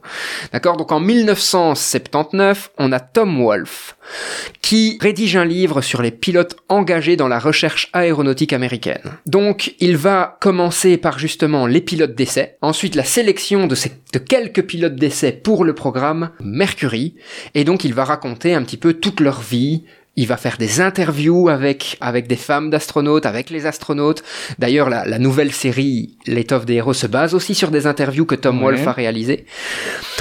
D'accord? 0.53 0.77
Donc, 0.77 0.91
en 0.91 0.99
1979, 0.99 2.71
on 2.77 2.91
a 2.91 2.99
Tom 2.99 3.43
Wolfe 3.43 3.95
qui 4.61 4.97
rédige 5.01 5.35
un 5.35 5.45
livre 5.45 5.81
sur 5.81 6.01
les 6.01 6.11
pilotes 6.11 6.55
engagés 6.67 7.15
dans 7.15 7.27
la 7.27 7.39
recherche 7.39 7.89
aéronautique 7.93 8.53
américaine. 8.53 9.01
Donc, 9.25 9.75
il 9.79 9.97
va 9.97 10.37
commencer 10.41 10.97
par 10.97 11.19
justement 11.19 11.67
les 11.67 11.81
pilotes 11.81 12.15
d'essai, 12.15 12.57
ensuite 12.61 12.95
la 12.95 13.03
sélection 13.03 13.67
de, 13.67 13.75
de 14.13 14.19
quelques 14.19 14.63
pilotes 14.63 14.95
d'essai 14.95 15.31
pour 15.31 15.63
le 15.63 15.73
programme 15.73 16.31
Mercury, 16.39 17.15
et 17.55 17.63
donc 17.63 17.83
il 17.83 17.93
va 17.93 18.03
raconter 18.03 18.53
un 18.53 18.63
petit 18.63 18.77
peu 18.77 18.93
toute 18.93 19.19
leur 19.19 19.41
vie, 19.41 19.83
il 20.21 20.27
va 20.27 20.37
faire 20.37 20.57
des 20.57 20.81
interviews 20.81 21.49
avec, 21.49 21.97
avec 22.01 22.27
des 22.27 22.35
femmes 22.35 22.69
d'astronautes, 22.69 23.25
avec 23.25 23.49
les 23.49 23.65
astronautes. 23.65 24.23
D'ailleurs, 24.59 24.89
la, 24.89 25.05
la 25.05 25.19
nouvelle 25.19 25.51
série, 25.51 26.17
L'étoffe 26.27 26.65
des 26.65 26.75
héros, 26.75 26.93
se 26.93 27.07
base 27.07 27.33
aussi 27.33 27.55
sur 27.55 27.71
des 27.71 27.87
interviews 27.87 28.25
que 28.25 28.35
Tom 28.35 28.57
Ouais. 28.59 28.65
Wolfe 28.75 28.87
a 28.87 28.91
réalisées. 28.91 29.45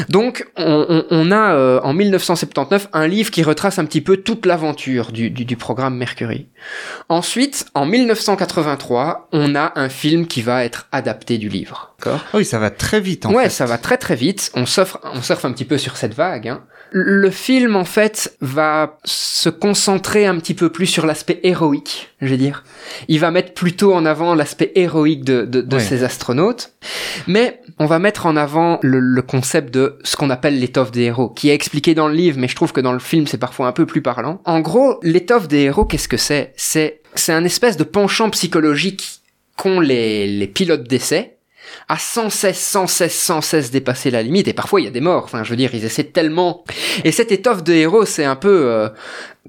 Donc, 0.09 0.47
on, 0.57 0.87
on- 0.89 1.05
on 1.11 1.31
a 1.33 1.53
euh, 1.55 1.81
en 1.83 1.93
1979 1.93 2.89
un 2.93 3.07
livre 3.09 3.31
qui 3.31 3.43
retrace 3.43 3.79
un 3.79 3.85
petit 3.85 4.01
peu 4.01 4.17
toute 4.19 4.47
l'aventure 4.47 5.13
du, 5.13 5.31
du, 5.31 5.45
du 5.45 5.57
programme 5.57 5.97
Mercury. 5.97 6.47
Ensuite, 7.09 7.67
en 7.75 7.85
1983, 7.87 9.29
on 9.33 9.55
a 9.55 9.73
un 9.77 9.89
film 9.89 10.27
qui 10.27 10.43
va 10.43 10.65
être 10.65 10.87
adapté 10.93 11.39
du 11.39 11.49
livre. 11.49 11.95
D'accord 11.99 12.21
Oui, 12.35 12.45
ça 12.45 12.59
va 12.59 12.71
très 12.71 13.01
vite, 13.01 13.27
en 13.27 13.33
ouais, 13.33 13.45
fait. 13.45 13.51
ça 13.51 13.67
va 13.67 13.79
très 13.79 13.97
très 13.97 14.15
vite. 14.17 14.51
On 14.55 14.67
surfe, 14.67 14.97
on 15.15 15.23
surfe 15.23 15.45
un 15.45 15.53
petit 15.53 15.65
peu 15.65 15.79
sur 15.79 15.97
cette 15.97 16.15
vague. 16.15 16.49
hein. 16.49 16.63
Le 16.91 17.31
film, 17.31 17.77
en 17.77 17.85
fait, 17.85 18.37
va 18.41 18.99
se 19.05 19.49
concentrer 19.49 20.27
un 20.27 20.39
petit 20.39 20.55
peu 20.55 20.71
plus 20.71 20.87
sur 20.87 21.07
l'aspect 21.07 21.41
héroïque, 21.43 22.09
je 22.21 22.29
vais 22.29 22.37
dire. 22.37 22.65
Il 23.09 23.21
va 23.21 23.31
mettre 23.31 23.53
plutôt 23.53 23.93
en 23.93 24.07
avant 24.07 24.35
l'aspect 24.35 24.73
héroïque 24.75 25.25
de, 25.25 25.45
de, 25.45 25.61
de 25.61 25.79
ces 25.79 26.05
astronautes. 26.05 26.73
Mais 27.27 27.61
on 27.79 27.87
va 27.87 27.99
mettre 27.99 28.27
en 28.27 28.37
avant 28.37 28.79
le, 28.83 29.01
le 29.01 29.23
concept 29.23 29.73
de 29.73 29.99
ce 30.03 30.17
qu'on 30.17 30.31
appelle 30.31 30.59
l'étoffe 30.59 30.91
des 30.91 31.03
héros, 31.03 31.29
qui 31.29 31.51
est 31.51 31.55
expliqué 31.55 31.95
dans 31.95 32.09
le 32.09 32.15
livre, 32.15 32.39
mais 32.39 32.49
je 32.49 32.57
trouve 32.57 32.73
que 32.73 32.81
dans 32.81 32.93
le 32.93 32.99
film, 32.99 33.27
c'est 33.27 33.39
parfois 33.39 33.67
un 33.67 33.73
peu 33.73 33.87
plus 33.87 34.03
parlant. 34.03 34.41
En 34.45 34.61
gros, 34.61 34.99
l'étoffe 35.03 35.49
des 35.49 35.61
héros, 35.61 35.85
qu'est-ce 35.85 36.09
que 36.09 36.17
c'est? 36.17 36.53
C'est 36.57 37.03
c'est 37.15 37.33
un 37.33 37.45
espèce 37.45 37.77
de 37.77 37.85
penchant 37.85 38.31
psychologique 38.31 39.21
qu'ont 39.57 39.81
les, 39.81 40.27
les 40.27 40.47
pilotes 40.47 40.85
d'essai 40.85 41.38
à 41.89 41.99
sans 41.99 42.31
cesse, 42.31 42.61
sans 42.61 42.87
cesse, 42.87 43.19
sans 43.19 43.41
cesse 43.41 43.71
dépasser 43.71 44.11
la 44.11 44.23
limite. 44.23 44.49
Et 44.49 44.53
parfois, 44.53 44.81
il 44.81 44.85
y 44.85 44.89
a 44.89 44.93
des 44.93 45.01
morts. 45.01 45.25
Enfin, 45.25 45.45
je 45.45 45.51
veux 45.51 45.57
dire, 45.57 45.71
ils 45.75 45.85
essaient 45.85 46.05
tellement. 46.05 46.65
Et 47.05 47.13
cette 47.13 47.33
étoffe 47.33 47.63
de 47.65 47.73
héros, 47.73 48.05
c'est 48.05 48.25
un 48.25 48.37
peu 48.37 48.49
euh, 48.67 48.89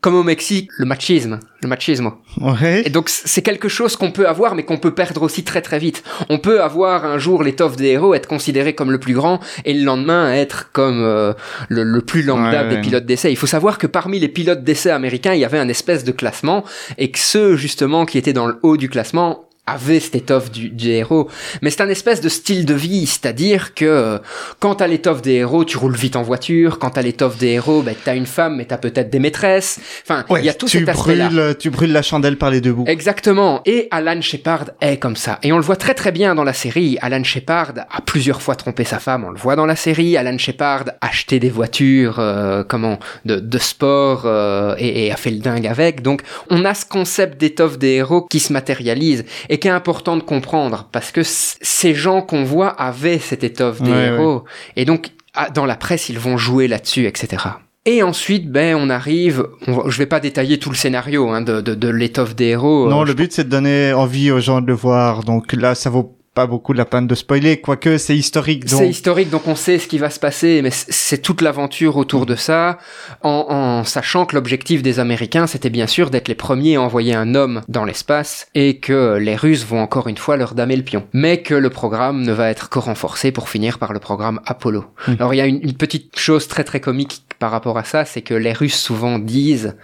comme 0.02 0.16
au 0.16 0.24
Mexique, 0.24 0.70
le 0.78 0.86
machisme, 0.86 1.40
le 1.62 1.68
machismo. 1.68 2.14
Ouais. 2.40 2.84
Et 2.86 2.90
donc 2.90 3.10
c'est 3.10 3.42
quelque 3.42 3.68
chose 3.68 3.98
qu'on 3.98 4.12
peut 4.12 4.28
avoir, 4.28 4.56
mais 4.56 4.64
qu'on 4.64 4.78
peut 4.78 4.94
perdre 4.94 5.22
aussi 5.24 5.44
très 5.44 5.62
très 5.62 5.78
vite. 5.80 6.04
On 6.30 6.38
peut 6.40 6.62
avoir 6.62 7.04
un 7.06 7.18
jour 7.18 7.44
l'étoffe 7.44 7.76
des 7.76 7.88
héros, 7.88 8.14
être 8.14 8.28
considéré 8.28 8.74
comme 8.76 8.92
le 8.92 9.00
plus 9.00 9.14
grand, 9.14 9.40
et 9.66 9.74
le 9.74 9.84
lendemain 9.84 10.32
être 10.34 10.72
comme 10.72 11.04
euh, 11.04 11.34
le, 11.68 11.84
le 11.84 12.02
plus 12.02 12.24
lambda 12.24 12.64
Ouais, 12.64 12.70
des 12.70 12.76
ouais. 12.76 12.82
pilotes 12.82 13.06
d'essai. 13.06 13.32
Il 13.32 13.36
faut 13.38 13.48
savoir 13.48 13.78
que 13.78 13.88
parmi 13.88 14.20
les 14.20 14.30
pilotes 14.30 14.64
d'essai 14.64 14.90
américains, 14.90 15.34
il 15.34 15.40
y 15.42 15.46
avait 15.46 15.60
un 15.60 15.68
espèce 15.70 16.06
de 16.06 16.12
classement, 16.14 16.64
et 16.98 17.12
que 17.12 17.20
ceux 17.20 17.56
justement 17.58 18.06
qui 18.06 18.18
étaient 18.18 18.34
dans 18.34 18.48
le 18.48 18.58
haut 18.64 18.78
du 18.78 18.88
classement 18.90 19.49
avaient 19.72 20.00
cette 20.00 20.16
étoffe 20.16 20.52
du, 20.52 20.70
du 20.70 20.90
héros. 20.90 21.30
Mais 21.62 21.70
c'est 21.70 21.82
un 21.82 21.90
espèce 21.90 22.22
de 22.22 22.30
style 22.30 22.66
de 22.66 22.74
vie, 22.74 23.06
c'est-à-dire 23.06 23.74
que 23.74 23.86
euh, 23.86 24.18
quand 24.60 24.76
t'as 24.76 24.88
l'étoffe 24.88 25.22
des 25.22 25.34
héros, 25.34 25.66
tu 25.66 25.78
roules 25.78 25.96
vite 25.96 26.16
en 26.16 26.24
voiture. 26.24 26.80
Quand 26.80 26.92
t'as 26.92 27.02
l'étoffe 27.02 27.38
des 27.38 27.50
héros, 27.50 27.82
ben, 27.82 27.96
t'as 28.04 28.16
une 28.16 28.26
femme, 28.26 28.56
mais 28.58 28.66
t'as 28.66 28.78
peut-être 28.78 29.10
des 29.10 29.20
maîtresses. 29.20 29.80
Enfin, 30.04 30.26
il 30.30 30.34
Ouais, 30.34 30.44
y 30.44 30.50
a 30.50 30.54
tout 30.54 30.68
tu 30.68 30.80
cet 30.80 30.90
brûles, 30.96 31.56
tu 31.60 31.70
brûles 31.70 31.92
la 31.92 32.02
chandelle 32.02 32.38
par 32.38 32.50
les 32.50 32.62
deux 32.62 32.74
bouts. 32.74 32.86
Exactement. 32.88 33.62
Et 33.66 33.88
Alan 33.92 34.22
Shepard 34.22 34.72
est 34.82 34.98
comme 34.98 35.16
ça. 35.16 35.40
Et 35.44 35.52
on 35.52 35.58
le 35.58 35.64
voit 35.64 35.76
très 35.76 35.94
très 35.94 36.12
bien 36.12 36.36
dans 36.36 36.44
la 36.44 36.54
série. 36.54 36.98
Alan 37.02 37.24
Shepard 37.24 37.74
a 37.78 38.02
plusieurs 38.02 38.42
fois 38.42 38.56
trompé 38.56 38.84
sa 38.84 39.00
femme. 39.00 39.24
On 39.26 39.32
le 39.32 39.38
voit 39.40 39.56
dans 39.56 39.66
la 39.66 39.76
série. 39.76 40.18
Alan 40.18 40.38
Shepard 40.38 40.86
a 41.02 41.08
acheté 41.08 41.40
des 41.40 41.50
voitures, 41.50 42.18
euh, 42.20 42.64
comment, 42.68 43.00
de, 43.26 43.36
de 43.40 43.58
sport 43.58 44.24
euh, 44.26 44.76
et, 44.78 45.06
et 45.08 45.12
a 45.12 45.16
fait 45.18 45.32
le 45.32 45.40
dingue 45.40 45.68
avec. 45.68 46.02
Donc, 46.02 46.22
on 46.50 46.66
a 46.66 46.74
ce 46.74 46.86
concept 46.86 47.40
d'étoffe 47.40 47.78
des 47.78 47.96
héros 47.96 48.26
qui 48.30 48.40
se 48.40 48.54
matérialise 48.54 49.26
et 49.50 49.59
qui 49.60 49.68
est 49.68 49.72
important 49.72 50.18
de 50.18 50.24
comprendre 50.24 50.88
parce 50.92 51.12
que 51.12 51.22
ces 51.24 51.94
gens 51.94 52.22
qu'on 52.22 52.44
voit 52.44 52.70
avaient 52.70 53.20
cette 53.20 53.44
étoffe 53.44 53.82
des 53.82 53.92
Ouais, 53.92 54.06
héros. 54.08 54.46
Et 54.76 54.86
donc, 54.86 55.10
ah, 55.36 55.50
dans 55.50 55.66
la 55.66 55.76
presse, 55.76 56.10
ils 56.10 56.18
vont 56.20 56.38
jouer 56.38 56.68
là-dessus, 56.68 57.06
etc. 57.06 57.44
Et 57.86 58.04
ensuite, 58.04 58.52
ben, 58.52 58.76
on 58.76 58.90
arrive. 58.90 59.46
On 59.68 59.90
je 59.90 59.98
vais 59.98 60.06
pas 60.06 60.20
détailler 60.20 60.60
tout 60.60 60.70
le 60.70 60.76
scénario 60.76 61.30
hein, 61.30 61.42
de, 61.42 61.62
de, 61.62 61.76
de 61.76 61.88
l'étoffe 61.90 62.36
des 62.36 62.48
héros. 62.48 62.90
Non, 62.90 63.02
Euh, 63.02 63.06
le 63.06 63.14
but 63.14 63.32
c'est 63.32 63.46
de 63.46 63.50
donner 63.50 63.94
envie 63.94 64.32
aux 64.32 64.40
gens 64.40 64.62
de 64.62 64.68
le 64.68 64.74
voir. 64.74 65.24
Donc 65.24 65.54
là, 65.54 65.76
ça 65.76 65.90
vaut 65.90 66.18
pas 66.34 66.48
beaucoup 66.48 66.74
la 66.74 66.86
peine 66.86 67.08
de 67.08 67.16
spoiler, 67.16 67.60
quoique 67.60 67.98
c'est 67.98 68.16
historique. 68.16 68.66
Donc 68.66 68.80
C'est 68.80 68.90
historique, 68.90 69.30
donc 69.30 69.48
on 69.48 69.56
sait 69.56 69.80
ce 69.80 69.88
qui 69.88 69.98
va 69.98 70.10
se 70.10 70.20
passer, 70.20 70.62
mais 70.62 70.70
c'est 70.72 71.22
toute 71.22 71.42
l'aventure 71.42 71.98
autour 71.98 72.26
de 72.26 72.36
ça, 72.36 72.78
en, 73.24 73.46
en 73.50 73.84
sachant 73.84 74.26
que 74.26 74.36
l'objectif 74.36 74.82
des 74.82 75.00
Américains, 75.00 75.48
c'était 75.48 75.70
bien 75.70 75.88
sûr 75.88 76.10
d'être 76.10 76.28
les 76.28 76.36
premiers 76.36 76.76
à 76.76 76.82
envoyer 76.82 77.14
un 77.16 77.36
homme 77.36 77.62
dans 77.68 77.86
l'espace, 77.86 78.48
et 78.56 78.78
que 78.80 79.18
les 79.18 79.36
Russes 79.36 79.66
vont 79.66 79.82
encore 79.82 80.08
une 80.08 80.18
fois 80.18 80.38
leur 80.38 80.54
damer 80.54 80.76
le 80.76 80.84
pion. 80.84 81.06
Mais 81.14 81.42
que 81.42 81.56
le 81.56 81.70
programme 81.70 82.22
ne 82.22 82.32
va 82.32 82.50
être 82.50 82.70
que 82.70 82.80
renforcé 82.80 83.32
pour 83.32 83.50
finir 83.50 83.80
par 83.80 83.94
le 83.94 84.00
programme 84.00 84.40
Apollo. 84.46 84.86
Mhm. 85.08 85.16
Alors 85.20 85.34
il 85.34 85.38
y 85.38 85.42
a 85.42 85.46
une, 85.46 85.62
une 85.62 85.74
petite 85.76 86.18
chose 86.18 86.48
très 86.48 86.64
très 86.64 86.80
comique 86.80 87.24
par 87.40 87.52
rapport 87.52 87.78
à 87.78 87.84
ça, 87.84 88.06
c'est 88.06 88.22
que 88.22 88.34
les 88.34 88.54
Russes 88.54 88.80
souvent 88.80 89.20
disent 89.20 89.76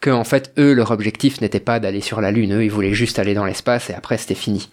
que 0.00 0.10
en 0.10 0.24
fait 0.24 0.52
eux 0.58 0.72
leur 0.72 0.90
objectif 0.90 1.40
n'était 1.40 1.60
pas 1.60 1.78
d'aller 1.80 2.00
sur 2.00 2.20
la 2.20 2.30
Lune, 2.30 2.54
eux 2.54 2.64
ils 2.64 2.70
voulaient 2.70 2.92
juste 2.94 3.18
aller 3.18 3.34
dans 3.34 3.44
l'espace 3.44 3.90
et 3.90 3.94
après 3.94 4.18
c'était 4.18 4.34
fini. 4.34 4.68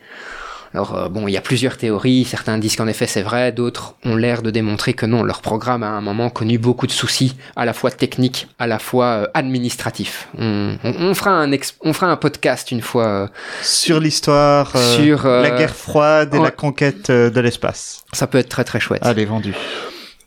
Alors 0.73 0.95
euh, 0.97 1.09
bon, 1.09 1.27
il 1.27 1.31
y 1.31 1.37
a 1.37 1.41
plusieurs 1.41 1.77
théories, 1.77 2.25
certains 2.25 2.57
disent 2.57 2.75
qu'en 2.75 2.87
effet 2.87 3.07
c'est 3.07 3.21
vrai, 3.23 3.51
d'autres 3.51 3.95
ont 4.05 4.15
l'air 4.15 4.41
de 4.41 4.51
démontrer 4.51 4.93
que 4.93 5.05
non, 5.05 5.23
leur 5.23 5.41
programme 5.41 5.81
a 5.83 5.87
à 5.87 5.91
un 5.91 6.01
moment 6.01 6.29
connu 6.29 6.57
beaucoup 6.59 6.85
de 6.87 6.91
soucis, 6.91 7.35
à 7.55 7.65
la 7.65 7.73
fois 7.73 7.89
techniques, 7.91 8.47
à 8.59 8.67
la 8.67 8.77
fois 8.79 9.05
euh, 9.05 9.27
administratifs. 9.33 10.27
On, 10.37 10.77
on- 10.83 10.93
on 10.99 11.13
fera 11.15 11.31
un 11.31 11.51
ex- 11.51 11.75
on 11.81 11.93
fera 11.93 12.07
un 12.11 12.17
podcast 12.17 12.71
une 12.71 12.81
fois. 12.81 13.07
euh, 13.07 13.27
sur 13.61 13.99
l'histoire, 13.99 14.71
euh, 14.75 14.95
Sur, 14.95 15.25
la 15.27 15.51
guerre 15.51 15.75
froide 15.75 16.33
et 16.35 16.39
la 16.39 16.51
conquête 16.51 17.09
de 17.11 17.39
l'espace. 17.39 18.03
ça 18.13 18.27
peut 18.27 18.37
être 18.37 18.49
très 18.49 18.63
très 18.63 18.79
chouette. 18.79 19.01
Allez, 19.05 19.25
vendu. 19.25 19.53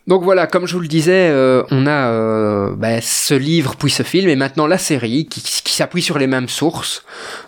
Donc 0.09 0.25
voilà, 0.25 0.49
comme 0.49 0.66
je 0.66 0.75
vous 0.75 0.80
le 0.80 0.88
disais, 0.88 1.28
euh, 1.30 1.62
on 1.71 1.87
a 1.87 2.11
euh, 2.11 2.75
bah, 2.76 3.00
ce 3.00 3.35
livre 3.35 3.76
puis 3.76 3.90
ce 3.90 4.02
film 4.02 4.28
et 4.28 4.35
maintenant 4.35 4.66
la 4.66 4.78
série 4.78 5.26
qui, 5.26 5.40
s'appuie 5.73 6.02
sur 6.02 6.18
les 6.18 6.26
mêmes 6.26 6.49
sources. 6.49 7.04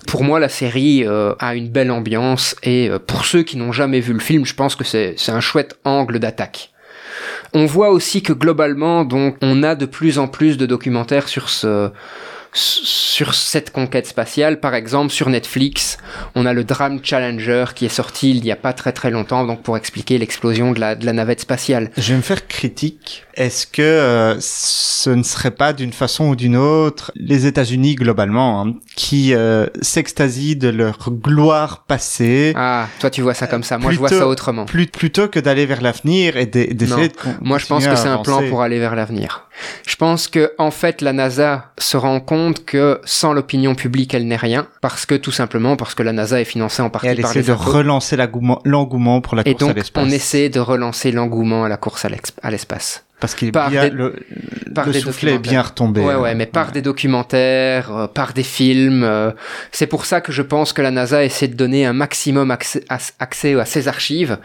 Pour 0.07 0.23
moi, 0.23 0.39
la 0.39 0.49
série 0.49 1.05
euh, 1.05 1.35
a 1.41 1.57
une 1.57 1.69
belle 1.69 1.91
ambiance 1.91 2.55
et 2.63 2.89
euh, 2.89 2.99
pour 2.99 3.27
ceux 3.27 3.43
qui 3.43 3.57
n'ont 3.57 3.73
jamais 3.73 4.01
vu 4.01 4.13
le 4.13 4.21
film, 4.21 4.47
je 4.47 4.55
pense 4.55 4.77
que 4.77 4.85
c'est 4.85 5.17
un 5.29 5.41
chouette 5.41 5.79
angle 5.85 6.21
d'attaque. 6.21 6.71
On 7.53 7.67
voit 7.67 7.91
aussi 7.91 8.23
que 8.23 8.33
globalement, 8.33 9.05
donc, 9.05 9.37
on 9.43 9.63
a 9.63 9.75
de 9.75 9.87
plus 9.87 10.19
en 10.19 10.27
plus 10.27 10.57
de 10.57 10.67
documentaires 10.67 11.29
sur 11.29 11.49
ce 11.49 11.91
sur 12.55 13.35
cette 13.35 13.71
conquête 13.71 14.07
spatiale. 14.07 14.61
Par 14.61 14.75
exemple, 14.75 15.13
sur 15.13 15.29
Netflix, 15.29 15.99
on 16.35 16.47
a 16.47 16.53
le 16.53 16.65
Drame 16.65 17.01
Challenger 17.03 17.67
qui 17.75 17.85
est 17.85 17.91
sorti 17.91 18.31
il 18.31 18.45
y 18.45 18.53
a 18.53 18.57
pas 18.57 18.73
très 18.73 18.93
très 18.93 19.11
longtemps, 19.11 19.45
donc 19.45 19.63
pour 19.63 19.77
expliquer 19.77 20.19
l'explosion 20.19 20.73
de 20.73 20.81
la, 20.81 20.95
de 20.95 21.05
la 21.05 21.13
navette 21.13 21.41
spatiale. 21.41 21.91
Je 21.97 22.13
vais 22.13 22.17
me 22.17 22.23
faire 22.23 22.47
critique. 22.47 23.24
Est-ce 23.37 23.67
que 23.67 23.83
euh, 23.83 24.37
ce 24.41 25.11
ne 25.11 25.23
serait 25.25 25.51
pas 25.51 25.73
d'une 25.73 25.93
façon 25.93 26.27
ou 26.29 26.37
d'une 26.37 26.57
autre 26.57 27.11
les 27.17 27.47
États-Unis 27.47 27.97
globalement 27.97 28.63
hein, 28.63 28.75
qui 28.97 29.35
euh, 29.35 29.67
s'extasient 29.83 30.57
de 30.57 30.69
leur 30.69 31.11
gloire 31.11 31.85
passée? 31.87 32.53
Ah, 32.57 32.87
toi 33.01 33.11
tu 33.11 33.23
vois 33.23 33.35
ça 33.35 33.47
comme 33.47 33.65
ça. 33.65 33.79
Moi 33.79 33.91
je 33.93 33.99
vois 33.99 34.09
ça 34.09 34.27
autrement. 34.29 34.65
plus- 34.67 34.87
plutôt 34.87 35.29
que 35.29 35.41
d'aller 35.41 35.67
vers 35.67 35.83
l'avenir 35.83 36.37
et 36.37 36.47
d'e- 36.47 36.73
d'essayer 36.73 37.09
de 37.09 37.15
Moi 37.41 37.59
je 37.59 37.67
pense 37.67 37.87
que 37.87 37.97
c'est 37.97 38.09
un 38.09 38.19
plan 38.19 38.43
pour 38.49 38.63
aller 38.63 38.79
vers 38.79 38.95
l'avenir. 38.95 39.49
Je 39.87 39.97
pense 39.97 40.27
que 40.29 40.53
en 40.59 40.71
fait 40.71 41.01
la 41.01 41.13
NASA 41.13 41.73
se 41.79 41.97
rend 41.97 42.21
compte 42.21 42.65
que 42.65 43.01
sans 43.05 43.33
l'opinion 43.33 43.75
publique 43.75 44.15
elle 44.15 44.27
n'est 44.27 44.37
rien 44.37 44.67
parce 44.81 45.07
que 45.07 45.15
tout 45.15 45.31
simplement 45.33 45.77
parce 45.77 45.95
que 45.95 46.03
la 46.03 46.13
NASA 46.13 46.41
est 46.41 46.45
financée 46.45 46.83
en 46.83 46.87
et 46.87 46.91
partie 46.91 47.07
elle 47.09 47.21
par 47.21 47.31
essaie 47.31 47.41
les 47.41 47.47
de 47.47 47.53
impôts. 47.53 47.71
relancer 47.73 48.17
l'engouement 48.65 49.21
pour 49.21 49.37
la 49.37 49.43
Et 49.47 49.53
course 49.55 49.63
à 49.63 49.67
donc 49.69 49.77
l'espace. 49.77 50.05
on 50.07 50.11
essaie 50.11 50.49
de 50.49 50.61
relancer 50.61 51.13
l'engouement 51.13 51.65
à 51.65 51.69
la 51.69 51.77
course 51.77 52.05
à 52.05 52.51
l'espace. 52.51 53.04
Parce 53.21 53.35
qu'il 53.35 53.53
par 53.53 53.71
des- 53.71 53.91
le, 53.91 54.17
par 54.75 54.87
le 54.87 54.93
des 54.93 55.01
soufflet 55.01 55.35
est 55.35 55.39
bien 55.39 55.63
retombé. 55.63 56.01
Ouais, 56.01 56.15
ouais, 56.15 56.35
mais 56.35 56.47
par 56.47 56.73
des 56.73 56.83
documentaires, 56.83 57.97
euh, 57.97 58.07
par 58.07 58.33
des 58.33 58.43
films. 58.43 59.05
euh, 59.05 59.31
c'est 59.73 59.87
pour 59.87 60.05
ça 60.05 60.21
que 60.21 60.33
je 60.33 60.43
pense 60.43 60.73
que 60.73 60.83
la 60.83 60.91
NASA 60.91 61.25
essaie 61.25 61.49
de 61.49 61.55
donner 61.55 61.87
un 61.87 61.93
maximum 61.93 62.51
accès 62.51 62.85
à, 62.89 62.99
accès 63.21 63.55
à 63.59 63.65
ses 63.65 63.89
archives 63.89 64.39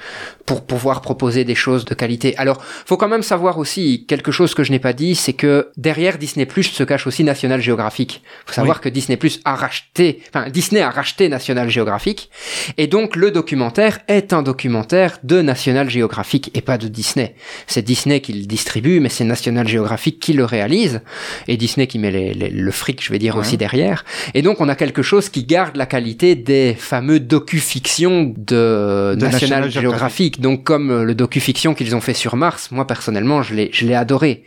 pour 0.45 0.65
pouvoir 0.65 1.01
proposer 1.01 1.43
des 1.45 1.55
choses 1.55 1.85
de 1.85 1.93
qualité. 1.93 2.35
Alors, 2.37 2.61
faut 2.63 2.97
quand 2.97 3.07
même 3.07 3.23
savoir 3.23 3.57
aussi 3.57 4.05
quelque 4.07 4.31
chose 4.31 4.53
que 4.53 4.63
je 4.63 4.71
n'ai 4.71 4.79
pas 4.79 4.93
dit, 4.93 5.15
c'est 5.15 5.33
que 5.33 5.69
derrière 5.77 6.17
Disney 6.17 6.45
Plus 6.45 6.63
se 6.63 6.83
cache 6.83 7.05
aussi 7.07 7.23
National 7.23 7.61
Geographic. 7.61 8.21
Faut 8.45 8.53
savoir 8.53 8.81
que 8.81 8.89
Disney 8.89 9.17
Plus 9.17 9.39
a 9.45 9.55
racheté, 9.55 10.21
enfin 10.33 10.49
Disney 10.49 10.81
a 10.81 10.89
racheté 10.89 11.27
National 11.29 11.69
Geographic, 11.69 12.29
et 12.77 12.87
donc 12.87 13.15
le 13.15 13.31
documentaire 13.31 13.99
est 14.07 14.33
un 14.33 14.41
documentaire 14.41 15.17
de 15.23 15.41
National 15.41 15.89
Geographic 15.89 16.51
et 16.55 16.61
pas 16.61 16.77
de 16.77 16.87
Disney. 16.87 17.35
C'est 17.67 17.81
Disney 17.83 18.21
qui 18.21 18.33
le 18.33 18.45
distribue, 18.59 18.99
mais 18.99 19.09
c'est 19.09 19.23
National 19.23 19.65
Geographic 19.67 20.19
qui 20.19 20.33
le 20.33 20.43
réalise, 20.45 21.01
et 21.47 21.55
Disney 21.55 21.87
qui 21.87 21.97
met 21.97 22.11
les- 22.11 22.33
les- 22.33 22.49
le 22.49 22.71
fric, 22.71 23.01
je 23.05 23.09
vais 23.13 23.19
dire, 23.19 23.35
Ouais. 23.35 23.41
aussi 23.41 23.55
derrière. 23.57 24.03
Et 24.33 24.41
donc 24.41 24.59
on 24.59 24.67
a 24.69 24.75
quelque 24.75 25.01
chose 25.01 25.29
qui 25.29 25.43
garde 25.45 25.75
la 25.77 25.85
qualité 25.85 26.35
des 26.35 26.73
fameux 26.77 27.19
docu-fictions 27.21 28.33
de, 28.35 29.15
De 29.15 29.25
National, 29.25 29.63
National 29.65 29.69
Geographic. 29.71 30.41
Donc 30.41 30.63
comme 30.63 30.91
euh, 30.91 31.03
le 31.03 31.15
docu-fiction 31.15 31.73
qu'ils 31.73 31.95
ont 31.95 32.01
fait 32.01 32.13
sur 32.13 32.35
Mars, 32.35 32.69
moi 32.71 32.85
personnellement 32.85 33.41
je 33.43 33.53
l'ai 33.55 33.69
je 33.71 33.85
l'ai 33.85 33.95
adoré. 33.95 34.43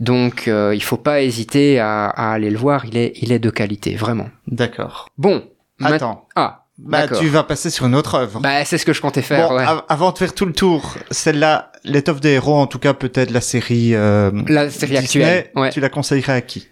Donc 0.00 0.48
euh, 0.48 0.72
il 0.74 0.82
faut 0.82 0.96
pas 0.96 1.22
hésiter 1.22 1.78
à, 1.78 2.06
à 2.08 2.32
aller 2.32 2.50
le 2.50 2.58
voir, 2.58 2.84
il 2.86 2.96
est 2.96 3.12
il 3.22 3.30
est 3.32 3.38
de 3.38 3.50
qualité 3.50 3.94
vraiment. 3.94 4.28
D'accord. 4.48 5.08
Bon. 5.18 5.44
Attends. 5.84 6.26
Ah. 6.36 6.61
Bah, 6.78 7.06
tu 7.06 7.28
vas 7.28 7.42
passer 7.44 7.70
sur 7.70 7.86
une 7.86 7.94
autre 7.94 8.14
œuvre. 8.14 8.40
Bah, 8.40 8.64
c'est 8.64 8.78
ce 8.78 8.86
que 8.86 8.92
je 8.92 9.00
comptais 9.00 9.22
faire, 9.22 9.48
Bon, 9.50 9.56
ouais. 9.56 9.62
av- 9.64 9.82
avant 9.88 10.10
de 10.10 10.18
faire 10.18 10.34
tout 10.34 10.46
le 10.46 10.52
tour, 10.52 10.96
celle-là, 11.10 11.70
l'étoffe 11.84 12.20
des 12.20 12.30
héros, 12.30 12.56
en 12.56 12.66
tout 12.66 12.78
cas 12.78 12.94
peut-être 12.94 13.30
la 13.30 13.40
série, 13.42 13.94
euh, 13.94 14.30
La 14.48 14.70
série 14.70 14.98
Disney, 14.98 15.24
actuelle. 15.24 15.50
Ouais. 15.54 15.70
tu 15.70 15.80
la 15.80 15.90
conseillerais 15.90 16.32
à 16.32 16.40
qui? 16.40 16.68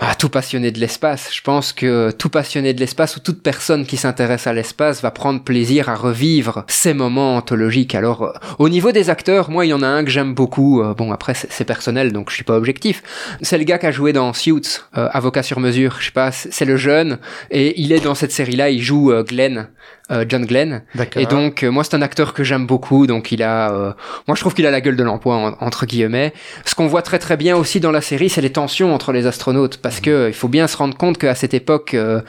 Ah, 0.00 0.14
tout 0.14 0.28
passionné 0.28 0.70
de 0.70 0.78
l'espace. 0.78 1.30
Je 1.34 1.40
pense 1.42 1.72
que 1.72 2.12
tout 2.12 2.28
passionné 2.28 2.72
de 2.72 2.78
l'espace 2.78 3.16
ou 3.16 3.20
toute 3.20 3.42
personne 3.42 3.84
qui 3.84 3.96
s'intéresse 3.96 4.46
à 4.46 4.52
l'espace 4.52 5.02
va 5.02 5.10
prendre 5.10 5.42
plaisir 5.42 5.88
à 5.88 5.96
revivre 5.96 6.64
ces 6.68 6.94
moments 6.94 7.34
anthologiques. 7.34 7.96
Alors, 7.96 8.22
euh, 8.22 8.32
au 8.60 8.68
niveau 8.68 8.92
des 8.92 9.10
acteurs, 9.10 9.50
moi, 9.50 9.66
il 9.66 9.70
y 9.70 9.72
en 9.72 9.82
a 9.82 9.88
un 9.88 10.04
que 10.04 10.10
j'aime 10.10 10.34
beaucoup. 10.34 10.80
Euh, 10.80 10.94
bon, 10.94 11.10
après, 11.10 11.34
c'est 11.34 11.64
personnel, 11.64 12.12
donc 12.12 12.30
je 12.30 12.36
suis 12.36 12.44
pas 12.44 12.56
objectif. 12.56 13.02
C'est 13.42 13.58
le 13.58 13.64
gars 13.64 13.78
qui 13.78 13.86
a 13.86 13.90
joué 13.90 14.12
dans 14.12 14.32
Suits, 14.32 14.82
euh, 14.96 15.08
Avocat 15.10 15.42
sur 15.42 15.58
mesure. 15.58 15.96
Je 15.98 16.06
sais 16.06 16.12
pas, 16.12 16.30
c'est 16.30 16.64
le 16.64 16.76
jeune. 16.76 17.18
Et 17.50 17.80
il 17.80 17.90
est 17.90 18.00
dans 18.00 18.14
cette 18.14 18.32
série-là, 18.32 18.70
il 18.70 18.80
joue 18.80 19.12
Glenn. 19.24 19.68
Euh, 20.10 20.24
John 20.28 20.44
Glenn. 20.46 20.82
Et 21.16 21.26
donc, 21.26 21.62
euh, 21.62 21.70
moi, 21.70 21.84
c'est 21.84 21.94
un 21.94 22.02
acteur 22.02 22.32
que 22.34 22.42
j'aime 22.44 22.66
beaucoup. 22.66 23.06
Donc, 23.06 23.30
il 23.32 23.42
a, 23.42 23.70
euh, 23.72 23.92
moi, 24.26 24.34
je 24.34 24.40
trouve 24.40 24.54
qu'il 24.54 24.66
a 24.66 24.70
la 24.70 24.80
gueule 24.80 24.96
de 24.96 25.02
l'emploi 25.02 25.36
en- 25.36 25.56
entre 25.64 25.86
guillemets. 25.86 26.32
Ce 26.64 26.74
qu'on 26.74 26.86
voit 26.86 27.02
très 27.02 27.18
très 27.18 27.36
bien 27.36 27.56
aussi 27.56 27.80
dans 27.80 27.90
la 27.92 28.00
série, 28.00 28.28
c'est 28.28 28.40
les 28.40 28.50
tensions 28.52 28.94
entre 28.94 29.12
les 29.12 29.26
astronautes, 29.26 29.78
parce 29.78 30.00
que 30.00 30.28
il 30.28 30.34
faut 30.34 30.48
bien 30.48 30.66
se 30.66 30.76
rendre 30.76 30.96
compte 30.96 31.18
qu'à 31.18 31.34
cette 31.34 31.54
époque, 31.54 31.94
euh, 31.94 32.20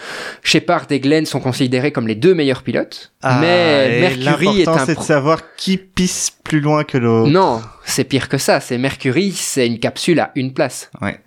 Shepard 0.43 0.85
et 0.89 0.99
Glenn 0.99 1.25
sont 1.25 1.39
considérés 1.39 1.91
comme 1.91 2.07
les 2.07 2.15
deux 2.15 2.33
meilleurs 2.33 2.63
pilotes, 2.63 3.11
Ah, 3.21 3.37
mais 3.41 3.99
Mercury 4.01 4.61
est 4.61 4.67
un 4.67 4.85
c'est 4.85 4.95
de 4.95 5.01
savoir 5.03 5.39
qui 5.55 5.77
pisse 5.77 6.31
plus 6.43 6.59
loin 6.59 6.83
que 6.83 6.97
l'autre. 6.97 7.29
non, 7.31 7.61
c'est 7.85 8.03
pire 8.03 8.29
que 8.29 8.37
ça. 8.37 8.59
C'est 8.59 8.77
Mercury, 8.77 9.31
c'est 9.31 9.67
une 9.67 9.79
capsule 9.79 10.19
à 10.19 10.31
une 10.35 10.53
place. 10.53 10.89
Ouais. 11.01 11.19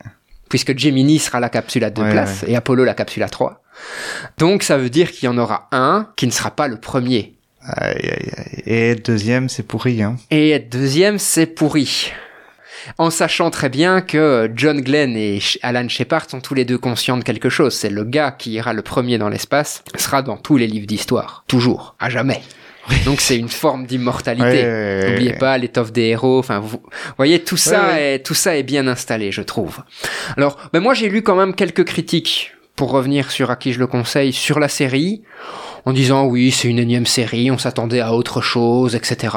Puisque 0.49 0.77
Gemini 0.79 1.19
sera 1.19 1.41
la 1.41 1.49
capsule 1.49 1.83
à 1.85 1.91
deux 1.91 2.03
Ouais, 2.03 2.11
places 2.11 2.45
et 2.47 2.57
Apollo 2.57 2.85
la 2.85 2.93
capsule 2.95 3.23
à 3.23 3.29
trois. 3.31 3.62
Donc 4.39 4.63
ça 4.63 4.79
veut 4.79 4.91
dire 4.91 5.11
qu'il 5.11 5.27
y 5.27 5.29
en 5.29 5.39
aura 5.39 5.69
un 5.73 6.09
qui 6.17 6.27
ne 6.27 6.33
sera 6.33 6.51
pas 6.51 6.69
le 6.69 6.79
premier. 6.79 7.35
Aïe, 7.65 7.95
aïe, 7.95 8.31
aïe. 8.37 8.63
Et 8.67 8.91
être 8.91 9.07
deuxième, 9.07 9.49
c'est 9.49 9.63
pourri, 9.63 10.03
hein. 10.03 10.17
Et 10.31 10.51
être 10.51 10.71
deuxième, 10.71 11.19
c'est 11.19 11.47
pourri. 11.47 12.13
En 12.99 13.11
sachant 13.11 13.51
très 13.51 13.69
bien 13.69 14.01
que 14.01 14.51
John 14.57 14.81
Glenn 14.81 15.17
et 15.17 15.39
Alan 15.63 15.89
Shepard 15.89 16.29
sont 16.29 16.41
tous 16.41 16.55
les 16.55 16.65
deux 16.65 16.79
conscients 16.79 17.17
de 17.17 17.23
quelque 17.23 17.49
chose. 17.49 17.75
C'est 17.75 17.91
le 17.91 18.03
gars 18.05 18.33
qui 18.33 18.53
ira 18.53 18.73
le 18.73 18.83
premier 18.83 19.19
dans 19.19 19.29
l'espace, 19.29 19.85
sera 19.97 20.23
dans 20.23 20.37
tous 20.37 20.57
les 20.57 20.67
livres 20.67 20.87
d'histoire. 20.87 21.45
Toujours. 21.47 21.95
À 22.01 22.11
jamais. 22.11 22.41
Donc 23.05 23.21
c'est 23.21 23.37
une 23.37 23.49
forme 23.49 23.87
d'immortalité. 23.87 24.45
Ouais, 24.45 24.65
ouais, 24.65 25.03
ouais, 25.03 25.11
N'oubliez 25.11 25.31
ouais. 25.33 25.39
pas 25.39 25.57
l'étoffe 25.57 25.93
des 25.93 26.07
héros. 26.07 26.41
Enfin, 26.41 26.59
vous 26.59 26.83
voyez, 27.17 27.39
tout 27.45 27.57
ça. 27.57 28.01
Est, 28.01 28.25
tout 28.27 28.35
ça 28.35 28.57
est 28.57 28.65
bien 28.65 28.89
installé, 28.89 29.31
je 29.31 29.43
trouve. 29.43 29.79
Alors, 30.37 30.59
ben 30.73 30.81
moi, 30.81 30.95
j'ai 30.95 31.09
lu 31.09 31.23
quand 31.23 31.37
même 31.37 31.55
quelques 31.55 31.85
critiques 31.85 32.53
pour 32.83 32.91
revenir 32.91 33.31
sur 33.31 33.49
à 33.53 33.55
qui 33.55 33.73
je 33.73 33.79
le 33.79 33.87
conseille 33.87 34.33
sur 34.33 34.59
la 34.59 34.67
série, 34.67 35.23
en 35.85 35.93
disant 35.93 36.25
oui, 36.27 36.51
c'est 36.51 36.67
une 36.67 36.81
énième 36.81 37.07
série, 37.07 37.49
on 37.53 37.57
s'attendait 37.59 38.01
à 38.01 38.13
autre 38.13 38.41
chose, 38.41 38.97
etc. 38.97 39.37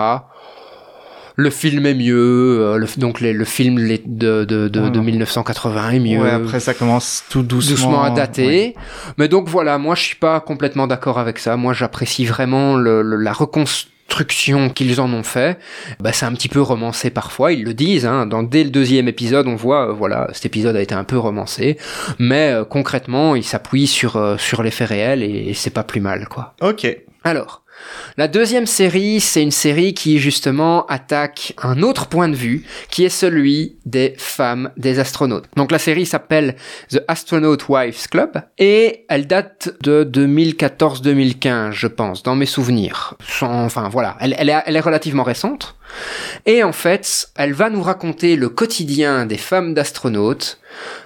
Le 1.36 1.50
film 1.52 1.86
est 1.86 1.94
mieux, 1.94 2.58
euh, 2.60 2.78
le, 2.78 2.88
donc 2.98 3.22
les- 3.22 3.34
le 3.34 3.46
film 3.46 3.78
les- 3.78 4.02
de, 4.04 4.46
de, 4.46 4.68
de, 4.68 4.90
de 4.90 5.00
Ouais. 5.00 5.06
1980 5.06 5.92
est 5.92 6.00
mieux 6.00 6.22
Ouais, 6.24 6.32
après 6.32 6.60
ça 6.60 6.74
commence 6.74 7.24
tout 7.30 7.44
doucement. 7.44 7.76
doucement 7.76 8.04
à 8.04 8.10
dater. 8.10 8.48
Ouais. 8.48 8.76
Mais 9.20 9.28
donc 9.28 9.48
voilà, 9.48 9.78
moi 9.78 9.94
je 9.94 10.02
suis 10.02 10.16
pas 10.16 10.40
complètement 10.40 10.88
d'accord 10.88 11.20
avec 11.20 11.38
ça. 11.38 11.56
Moi 11.56 11.74
j'apprécie 11.74 12.26
vraiment 12.26 12.76
le, 12.76 13.04
le- 13.04 13.18
la 13.18 13.32
reconstruction 13.34 13.92
qu'ils 14.24 15.02
en 15.02 15.14
ont 15.14 15.24
fait. 15.24 15.60
Bah, 16.00 16.14
c'est 16.14 16.26
un 16.26 16.34
petit 16.34 16.48
peu 16.48 16.62
romancé 16.62 17.10
parfois, 17.10 17.52
ils 17.52 17.64
le 17.64 17.74
disent. 17.74 18.06
Hein. 18.06 18.26
Dans, 18.26 18.44
dès 18.44 18.64
le 18.64 18.70
deuxième 18.70 19.08
épisode, 19.08 19.48
on 19.48 19.56
voit, 19.56 19.90
euh, 19.90 19.94
voilà, 19.94 20.30
cet 20.34 20.46
épisode 20.46 20.76
a 20.76 20.82
été 20.82 20.96
un 20.96 21.04
peu 21.04 21.18
romancé. 21.18 21.78
Mais 22.20 22.52
euh, 22.52 22.64
concrètement, 22.64 23.36
il 23.36 23.44
s'appuie 23.44 23.88
sur, 23.88 24.16
euh, 24.16 24.38
sur 24.38 24.64
les 24.64 24.72
faits 24.72 24.90
réels 24.90 25.24
et, 25.24 25.50
et 25.50 25.54
c'est 25.54 25.70
pas 25.70 25.84
plus 25.84 26.02
mal, 26.02 26.28
quoi. 26.28 26.54
Ok. 26.62 26.88
Alors, 27.24 27.65
la 28.18 28.28
deuxième 28.28 28.66
série, 28.66 29.20
c'est 29.20 29.44
une 29.44 29.52
série 29.52 29.94
qui 29.94 30.20
justement 30.20 30.86
attaque 30.86 31.54
un 31.62 31.82
autre 31.82 32.08
point 32.08 32.30
de 32.30 32.36
vue, 32.36 32.66
qui 32.90 33.04
est 33.04 33.10
celui 33.10 33.78
des 33.86 34.16
femmes 34.18 34.72
des 34.78 35.00
astronautes. 35.00 35.46
Donc 35.56 35.72
la 35.72 35.80
série 35.80 36.06
s'appelle 36.06 36.56
The 36.90 37.02
Astronaut 37.08 37.58
Wives 37.68 38.08
Club 38.10 38.42
et 38.58 39.06
elle 39.10 39.28
date 39.28 39.76
de 39.82 40.04
2014-2015, 40.04 41.72
je 41.72 41.88
pense, 41.88 42.24
dans 42.24 42.36
mes 42.36 42.46
souvenirs. 42.46 43.16
Enfin 43.42 43.90
voilà, 43.90 44.16
elle 44.20 44.50
est 44.50 44.80
relativement 44.80 45.24
récente. 45.24 45.76
Et 46.46 46.64
en 46.64 46.74
fait, 46.74 47.30
elle 47.36 47.54
va 47.54 47.70
nous 47.70 47.82
raconter 47.82 48.36
le 48.36 48.50
quotidien 48.50 49.26
des 49.26 49.38
femmes 49.38 49.74
d'astronautes, 49.74 50.60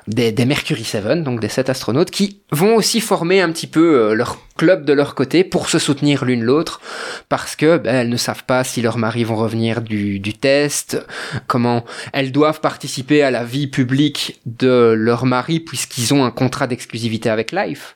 des, 0.07 0.31
des 0.31 0.45
Mercury 0.45 0.83
7, 0.83 1.23
donc 1.23 1.39
des 1.39 1.49
sept 1.49 1.69
astronautes, 1.69 2.11
qui 2.11 2.41
vont 2.51 2.75
aussi 2.75 3.01
former 3.01 3.41
un 3.41 3.51
petit 3.51 3.67
peu 3.67 4.09
euh, 4.09 4.13
leur 4.13 4.37
club 4.57 4.85
de 4.85 4.93
leur 4.93 5.15
côté 5.15 5.43
pour 5.43 5.69
se 5.69 5.79
soutenir 5.79 6.25
l'une 6.25 6.43
l'autre, 6.43 6.81
parce 7.29 7.55
que 7.55 7.77
ben, 7.77 7.95
elles 7.95 8.09
ne 8.09 8.17
savent 8.17 8.43
pas 8.43 8.63
si 8.63 8.81
leurs 8.81 8.97
maris 8.97 9.23
vont 9.23 9.35
revenir 9.35 9.81
du, 9.81 10.19
du 10.19 10.33
test, 10.33 11.05
comment 11.47 11.85
elles 12.13 12.31
doivent 12.31 12.61
participer 12.61 13.23
à 13.23 13.31
la 13.31 13.43
vie 13.43 13.67
publique 13.67 14.39
de 14.45 14.93
leur 14.95 15.25
mari 15.25 15.59
puisqu'ils 15.59 16.13
ont 16.13 16.25
un 16.25 16.31
contrat 16.31 16.67
d'exclusivité 16.67 17.29
avec 17.29 17.51
Life. 17.51 17.95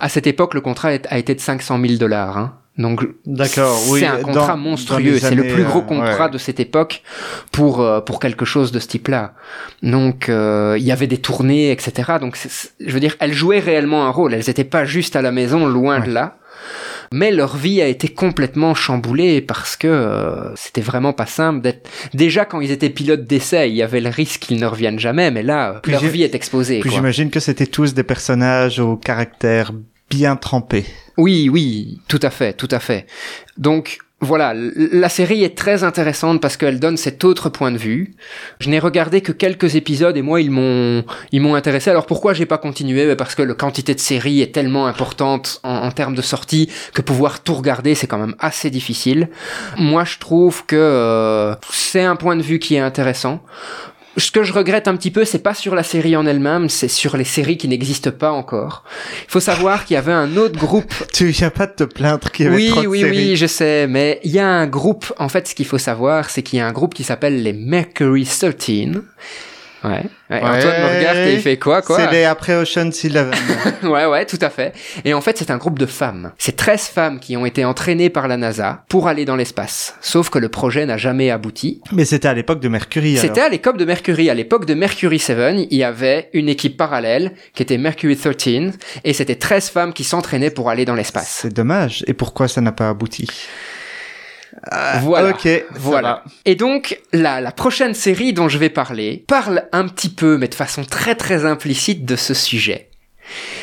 À 0.00 0.08
cette 0.08 0.26
époque, 0.26 0.54
le 0.54 0.60
contrat 0.60 0.90
a 1.08 1.18
été 1.18 1.34
de 1.34 1.40
500 1.40 1.80
000 1.80 1.94
dollars. 1.94 2.38
Hein. 2.38 2.57
Donc, 2.78 3.00
D'accord, 3.26 3.76
c'est 3.76 3.90
oui, 3.90 4.04
un 4.04 4.18
contrat 4.22 4.48
dans 4.52 4.56
monstrueux. 4.56 5.18
C'est 5.18 5.34
le 5.34 5.42
plus 5.48 5.64
gros 5.64 5.80
euh, 5.80 5.82
contrat 5.82 6.26
ouais. 6.26 6.30
de 6.30 6.38
cette 6.38 6.60
époque 6.60 7.02
pour 7.52 7.80
euh, 7.80 8.00
pour 8.00 8.20
quelque 8.20 8.44
chose 8.44 8.70
de 8.72 8.78
ce 8.78 8.86
type-là. 8.86 9.34
Donc, 9.82 10.28
euh, 10.28 10.76
il 10.78 10.84
y 10.84 10.92
avait 10.92 11.08
des 11.08 11.18
tournées, 11.18 11.72
etc. 11.72 12.14
Donc, 12.20 12.36
c'est- 12.36 12.50
c'est- 12.50 12.70
je 12.80 12.92
veux 12.92 13.00
dire, 13.00 13.16
elles 13.18 13.32
jouaient 13.32 13.58
réellement 13.58 14.06
un 14.06 14.10
rôle. 14.10 14.32
Elles 14.32 14.44
n'étaient 14.46 14.62
pas 14.64 14.84
juste 14.84 15.16
à 15.16 15.22
la 15.22 15.32
maison, 15.32 15.66
loin 15.66 15.98
de 16.00 16.10
là. 16.12 16.36
Mais 17.10 17.30
leur 17.32 17.56
vie 17.56 17.80
a 17.80 17.86
été 17.86 18.08
complètement 18.08 18.74
chamboulée 18.74 19.40
parce 19.40 19.76
que 19.76 19.88
euh, 19.88 20.54
c'était 20.56 20.82
vraiment 20.82 21.14
pas 21.14 21.24
simple 21.26 21.62
d'être. 21.62 21.88
Déjà 22.12 22.44
quand 22.44 22.60
ils 22.60 22.70
étaient 22.70 22.90
pilotes 22.90 23.24
d'essai, 23.24 23.70
il 23.70 23.76
y 23.76 23.82
avait 23.82 24.00
le 24.00 24.10
risque 24.10 24.42
qu'ils 24.42 24.60
ne 24.60 24.66
reviennent 24.66 24.98
jamais, 24.98 25.30
mais 25.30 25.42
là, 25.42 25.80
leur 25.86 26.04
vie 26.04 26.22
est 26.22 26.34
exposée. 26.34 26.80
Quoi. 26.80 26.90
j'imagine 26.90 27.30
que 27.30 27.40
c'était 27.40 27.66
tous 27.66 27.94
des 27.94 28.02
personnages 28.02 28.78
au 28.78 28.96
caractère 28.96 29.72
bien 30.10 30.36
trempé. 30.36 30.86
Oui, 31.16 31.48
oui, 31.50 32.00
tout 32.08 32.20
à 32.22 32.30
fait, 32.30 32.52
tout 32.52 32.68
à 32.70 32.78
fait. 32.78 33.06
Donc 33.56 33.98
voilà, 34.20 34.52
la 34.54 35.08
série 35.08 35.44
est 35.44 35.56
très 35.56 35.84
intéressante 35.84 36.40
parce 36.40 36.56
qu'elle 36.56 36.80
donne 36.80 36.96
cet 36.96 37.22
autre 37.22 37.50
point 37.50 37.70
de 37.70 37.78
vue. 37.78 38.14
Je 38.58 38.68
n'ai 38.68 38.80
regardé 38.80 39.20
que 39.20 39.30
quelques 39.30 39.76
épisodes 39.76 40.16
et 40.16 40.22
moi 40.22 40.40
ils 40.40 40.50
m'ont 40.50 41.04
ils 41.30 41.40
m'ont 41.40 41.54
intéressé. 41.54 41.90
Alors 41.90 42.04
pourquoi 42.06 42.34
j'ai 42.34 42.46
pas 42.46 42.58
continué? 42.58 43.06
Ben, 43.06 43.14
Parce 43.14 43.36
que 43.36 43.42
la 43.42 43.54
quantité 43.54 43.94
de 43.94 44.00
séries 44.00 44.40
est 44.40 44.52
tellement 44.52 44.88
importante 44.88 45.60
en, 45.62 45.76
en 45.76 45.90
termes 45.92 46.16
de 46.16 46.22
sortie 46.22 46.68
que 46.94 47.02
pouvoir 47.02 47.44
tout 47.44 47.54
regarder 47.54 47.94
c'est 47.94 48.08
quand 48.08 48.18
même 48.18 48.34
assez 48.40 48.70
difficile. 48.70 49.28
Moi 49.76 50.04
je 50.04 50.18
trouve 50.18 50.66
que 50.66 50.74
euh, 50.74 51.54
c'est 51.70 52.02
un 52.02 52.16
point 52.16 52.34
de 52.34 52.42
vue 52.42 52.58
qui 52.58 52.74
est 52.74 52.80
intéressant. 52.80 53.40
Ce 54.18 54.30
que 54.30 54.42
je 54.42 54.52
regrette 54.52 54.88
un 54.88 54.96
petit 54.96 55.10
peu, 55.10 55.24
c'est 55.24 55.38
pas 55.38 55.54
sur 55.54 55.74
la 55.74 55.82
série 55.82 56.16
en 56.16 56.26
elle-même, 56.26 56.68
c'est 56.68 56.88
sur 56.88 57.16
les 57.16 57.24
séries 57.24 57.56
qui 57.56 57.68
n'existent 57.68 58.10
pas 58.10 58.32
encore. 58.32 58.84
Il 59.26 59.30
faut 59.30 59.40
savoir 59.40 59.84
qu'il 59.84 59.94
y 59.94 59.96
avait 59.96 60.12
un 60.12 60.36
autre 60.36 60.58
groupe 60.58 60.92
Tu 61.12 61.26
viens 61.26 61.50
pas 61.50 61.66
de 61.66 61.72
te 61.72 61.84
plaindre 61.84 62.30
qu'il 62.30 62.46
y 62.46 62.48
avait 62.48 62.56
oui, 62.56 62.68
trop 62.68 62.82
de 62.82 62.86
oui, 62.88 63.00
séries. 63.00 63.16
oui, 63.30 63.36
je 63.36 63.46
sais, 63.46 63.86
mais 63.86 64.20
il 64.24 64.32
y 64.32 64.38
a 64.38 64.46
un 64.46 64.66
groupe, 64.66 65.12
en 65.18 65.28
fait, 65.28 65.46
ce 65.46 65.54
qu'il 65.54 65.66
faut 65.66 65.78
savoir, 65.78 66.30
c'est 66.30 66.42
qu'il 66.42 66.58
y 66.58 66.62
a 66.62 66.66
un 66.66 66.72
groupe 66.72 66.94
qui 66.94 67.04
s'appelle 67.04 67.42
les 67.42 67.52
Mercury 67.52 68.24
13. 68.24 68.54
Ouais. 69.84 70.02
ouais. 70.30 70.40
Antoine 70.42 70.82
me 70.82 70.98
regarde 70.98 71.18
et 71.18 71.34
il 71.34 71.40
fait 71.40 71.56
quoi, 71.56 71.82
quoi 71.82 71.98
C'est 71.98 72.10
les 72.10 72.24
après 72.24 72.54
Ocean's 72.54 73.04
Eleven. 73.04 73.34
Ouais, 73.82 74.06
ouais, 74.06 74.26
tout 74.26 74.38
à 74.40 74.50
fait. 74.50 74.74
Et 75.04 75.14
en 75.14 75.20
fait, 75.20 75.38
c'est 75.38 75.50
un 75.50 75.56
groupe 75.56 75.78
de 75.78 75.86
femmes. 75.86 76.32
C'est 76.38 76.56
13 76.56 76.88
femmes 76.88 77.20
qui 77.20 77.36
ont 77.36 77.46
été 77.46 77.64
entraînées 77.64 78.10
par 78.10 78.28
la 78.28 78.36
NASA 78.36 78.84
pour 78.88 79.08
aller 79.08 79.24
dans 79.24 79.36
l'espace. 79.36 79.94
Sauf 80.00 80.30
que 80.30 80.38
le 80.38 80.48
projet 80.48 80.84
n'a 80.84 80.96
jamais 80.96 81.30
abouti. 81.30 81.80
Mais 81.92 82.04
c'était 82.04 82.28
à 82.28 82.34
l'époque 82.34 82.60
de 82.60 82.68
Mercury. 82.68 83.16
C'était 83.16 83.40
à 83.40 83.48
l'époque 83.48 83.76
de 83.76 83.84
Mercury. 83.84 84.30
À 84.30 84.34
l'époque 84.34 84.66
de 84.66 84.74
Mercury 84.74 85.18
7, 85.18 85.68
il 85.70 85.78
y 85.78 85.84
avait 85.84 86.28
une 86.32 86.48
équipe 86.48 86.76
parallèle 86.76 87.34
qui 87.54 87.62
était 87.62 87.78
Mercury 87.78 88.16
13 88.16 88.72
et 89.04 89.12
c'était 89.12 89.36
13 89.36 89.70
femmes 89.70 89.92
qui 89.92 90.04
s'entraînaient 90.04 90.50
pour 90.50 90.70
aller 90.70 90.84
dans 90.84 90.94
l'espace. 90.94 91.38
C'est 91.42 91.54
dommage. 91.54 92.04
Et 92.06 92.14
pourquoi 92.14 92.48
ça 92.48 92.60
n'a 92.60 92.72
pas 92.72 92.88
abouti? 92.88 93.28
Voilà. 95.02 95.30
Ok, 95.30 95.42
ça 95.42 95.60
Voilà. 95.76 96.08
va. 96.08 96.24
Et 96.44 96.54
donc, 96.54 97.00
la, 97.12 97.40
la 97.40 97.52
prochaine 97.52 97.94
série 97.94 98.32
dont 98.32 98.48
je 98.48 98.58
vais 98.58 98.70
parler 98.70 99.24
parle 99.28 99.64
un 99.72 99.86
petit 99.88 100.08
peu, 100.08 100.36
mais 100.38 100.48
de 100.48 100.54
façon 100.54 100.84
très 100.84 101.14
très 101.14 101.44
implicite, 101.44 102.04
de 102.04 102.16
ce 102.16 102.34
sujet. 102.34 102.88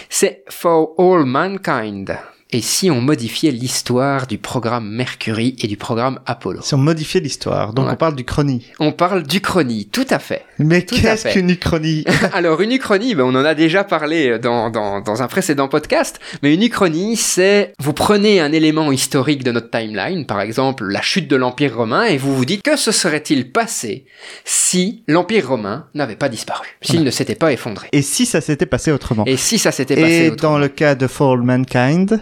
C'est 0.10 0.44
For 0.50 0.94
All 0.98 1.26
Mankind. 1.26 2.18
Et 2.52 2.62
si 2.62 2.92
on 2.92 3.02
modifiait 3.02 3.50
l'histoire 3.50 4.28
du 4.28 4.38
programme 4.38 4.88
Mercury 4.88 5.56
et 5.62 5.68
du 5.68 5.78
programme 5.78 6.20
Apollo 6.28 6.60
Si 6.62 6.76
on 6.76 6.78
modifiait 6.78 7.20
l'histoire, 7.20 7.74
donc 7.74 7.88
Ouais. 7.88 7.94
on 7.94 7.96
parle 7.96 8.16
du 8.16 8.24
chronie. 8.24 8.68
On 8.80 8.92
parle 8.92 9.24
d'Uchronie, 9.24 9.88
tout 9.92 10.06
à 10.12 10.20
fait. 10.20 10.44
Mais 10.60 10.84
qu'est-ce 10.86 11.28
qu'une 11.34 11.50
uchronie 11.50 12.06
Alors, 12.34 12.62
une 12.62 12.72
uchronie, 12.72 13.16
ben, 13.16 13.24
on 13.24 13.34
en 13.36 13.44
a 13.44 13.56
déjà 13.56 13.84
parlé 13.84 14.38
dans, 14.38 14.70
dans, 14.70 15.02
dans 15.02 15.24
un 15.24 15.28
précédent 15.28 15.68
podcast, 15.68 16.20
mais 16.44 16.54
une 16.54 16.62
uchronie, 16.62 17.18
c'est 17.18 17.74
vous 17.80 17.94
prenez 17.94 18.40
un 18.40 18.52
élément 18.52 18.92
historique 18.92 19.44
de 19.44 19.52
notre 19.52 19.72
timeline, 19.72 20.28
par 20.28 20.40
exemple 20.40 20.86
la 20.86 21.02
chute 21.02 21.28
de 21.28 21.36
l'Empire 21.36 21.76
romain, 21.76 22.06
et 22.06 22.18
vous 22.18 22.36
vous 22.36 22.46
dites 22.46 22.62
que 22.62 22.78
se 22.78 22.92
serait-il 22.92 23.52
passé 23.52 24.06
si 24.46 25.04
l'Empire 25.08 25.50
romain 25.50 25.88
n'avait 25.96 26.16
pas 26.16 26.30
disparu, 26.30 26.68
s'il 26.82 27.04
ne 27.04 27.12
s'était 27.12 27.36
pas 27.36 27.52
effondré. 27.52 27.88
Et 27.92 28.04
si 28.04 28.26
ça 28.28 28.40
s'était 28.40 28.68
passé 28.68 28.92
autrement? 28.92 29.24
Et 29.26 29.36
si 29.36 29.58
ça 29.58 29.72
s'était 29.72 29.96
passé 29.96 30.14
Et 30.14 30.30
autrement? 30.30 30.54
dans 30.54 30.60
le 30.60 30.68
cas 30.68 30.94
de 30.96 31.08
For 31.08 31.34
All 31.34 31.42
Mankind, 31.42 32.22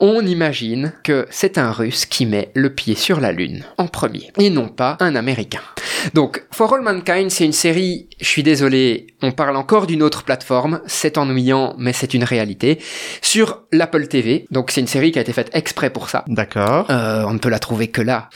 On 0.00 0.24
imagine 0.24 0.92
que 1.02 1.26
c'est 1.30 1.58
un 1.58 1.72
Russe 1.72 2.06
qui 2.06 2.26
met 2.26 2.50
le 2.54 2.74
pied 2.74 2.94
sur 2.94 3.20
la 3.20 3.32
Lune 3.32 3.64
en 3.76 3.86
premier, 3.86 4.30
et 4.38 4.50
non 4.50 4.68
pas 4.68 4.96
un 5.00 5.14
Américain. 5.16 5.60
Donc, 6.14 6.44
For 6.52 6.72
All 6.72 6.82
Mankind, 6.82 7.30
c'est 7.30 7.44
une 7.44 7.52
série, 7.52 8.08
je 8.20 8.26
suis 8.26 8.42
désolé, 8.42 9.08
on 9.22 9.32
parle 9.32 9.56
encore 9.56 9.86
d'une 9.86 10.02
autre 10.02 10.22
plateforme, 10.22 10.80
c'est 10.86 11.18
ennuyant, 11.18 11.74
mais 11.78 11.92
c'est 11.92 12.14
une 12.14 12.24
réalité, 12.24 12.78
sur 13.22 13.62
l'Apple 13.72 14.06
TV. 14.06 14.46
Donc, 14.50 14.70
c'est 14.70 14.80
une 14.80 14.86
série 14.86 15.12
qui 15.12 15.18
a 15.18 15.22
été 15.22 15.32
faite 15.32 15.50
exprès 15.54 15.90
pour 15.90 16.08
ça. 16.08 16.24
d'accord. 16.28 16.86
Euh, 16.90 17.24
on 17.26 17.34
ne 17.34 17.38
peut 17.38 17.48
la 17.48 17.58
trouver 17.58 17.88
que 17.88 18.02
là. 18.02 18.28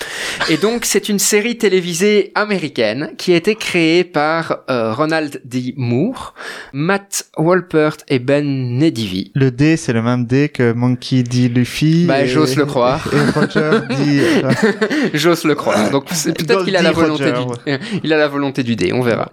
Et 0.51 0.57
donc, 0.57 0.85
c'est 0.85 1.09
une 1.09 1.19
série 1.19 1.57
télévisée 1.57 2.33
américaine 2.35 3.13
qui 3.17 3.33
a 3.33 3.37
été 3.37 3.55
créée 3.55 4.05
par 4.05 4.59
euh, 4.71 4.93
Ronald 4.93 5.41
D. 5.45 5.75
Moore, 5.77 6.35
Matt 6.73 7.27
Walpert 7.37 7.97
et 8.09 8.19
Ben 8.19 8.79
Nedivi. 8.79 9.31
Le 9.35 9.51
D, 9.51 9.77
c'est 9.77 9.93
le 9.93 10.03
même 10.03 10.27
D 10.27 10.49
que 10.49 10.73
Monkey 10.93 11.23
dit 11.23 11.49
Luffy. 11.49 12.05
Bah, 12.07 12.27
j'ose 12.27 12.57
le 12.57 12.67
croire. 12.67 13.09
Et 13.13 13.31
Roger 13.39 13.81
dit... 13.91 14.21
J'ose 15.15 15.45
le 15.45 15.55
croire. 15.55 15.91
Donc 15.91 16.05
c'est- 16.13 16.37
peut-être 16.37 16.65
qu'il 16.65 16.77
a 16.77 16.83
la 16.83 16.93
volonté 16.93 17.31
Roger, 17.33 17.79
du, 17.79 18.01
il 18.05 18.13
a 18.13 18.17
la 18.19 18.29
volonté 18.29 18.63
du 18.63 18.77
dé, 18.77 18.93
on 18.93 19.01
verra. 19.03 19.33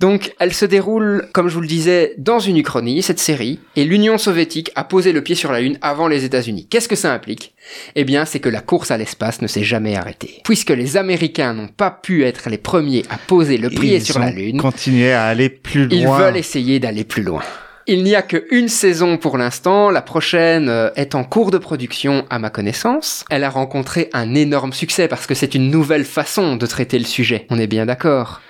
Donc 0.00 0.32
elle 0.40 0.52
se 0.52 0.64
déroule, 0.64 1.26
comme 1.32 1.48
je 1.48 1.54
vous 1.54 1.60
le 1.60 1.66
disais, 1.68 2.14
dans 2.18 2.40
une 2.40 2.56
uchronie, 2.56 3.02
cette 3.02 3.20
série, 3.20 3.60
et 3.76 3.84
l'Union 3.84 4.18
soviétique 4.18 4.70
a 4.74 4.84
posé 4.84 5.12
le 5.12 5.22
pied 5.22 5.34
sur 5.36 5.52
la 5.52 5.60
Lune 5.60 5.78
avant 5.82 6.08
les 6.08 6.24
États-Unis. 6.24 6.66
Qu'est-ce 6.68 6.88
que 6.88 6.96
ça 6.96 7.12
implique? 7.12 7.54
Eh 7.94 8.04
bien, 8.04 8.24
c'est 8.24 8.40
que 8.40 8.48
la 8.48 8.60
course 8.60 8.90
à 8.90 8.96
l'espace 8.96 9.40
ne 9.42 9.46
s'est 9.46 9.62
jamais 9.62 9.94
arrêtée, 9.96 10.40
puisque 10.44 10.70
les 10.70 10.96
Américains 10.96 11.54
n'ont 11.54 11.68
pas 11.68 11.90
pu 11.90 12.24
être 12.24 12.50
les 12.50 12.58
premiers 12.58 13.04
à 13.10 13.18
poser 13.18 13.56
le 13.58 13.68
pied 13.70 13.96
Ils 13.96 14.04
sur 14.04 14.18
la 14.18 14.30
Lune. 14.30 14.58
continué 14.60 15.12
à 15.12 15.24
aller 15.26 15.48
plus 15.48 15.86
Ils 15.92 16.04
loin. 16.04 16.18
veulent 16.18 16.36
essayer 16.36 16.80
d'aller 16.80 17.04
plus 17.04 17.22
loin. 17.22 17.42
Il 17.90 18.02
n'y 18.02 18.14
a 18.14 18.20
qu'une 18.20 18.68
saison 18.68 19.16
pour 19.16 19.38
l'instant, 19.38 19.90
la 19.90 20.02
prochaine 20.02 20.68
euh, 20.68 20.90
est 20.94 21.14
en 21.14 21.24
cours 21.24 21.50
de 21.50 21.56
production 21.56 22.26
à 22.28 22.38
ma 22.38 22.50
connaissance. 22.50 23.24
Elle 23.30 23.44
a 23.44 23.48
rencontré 23.48 24.10
un 24.12 24.34
énorme 24.34 24.74
succès 24.74 25.08
parce 25.08 25.26
que 25.26 25.32
c'est 25.32 25.54
une 25.54 25.70
nouvelle 25.70 26.04
façon 26.04 26.56
de 26.56 26.66
traiter 26.66 26.98
le 26.98 27.06
sujet, 27.06 27.46
on 27.48 27.58
est 27.58 27.66
bien 27.66 27.86
d'accord. 27.86 28.42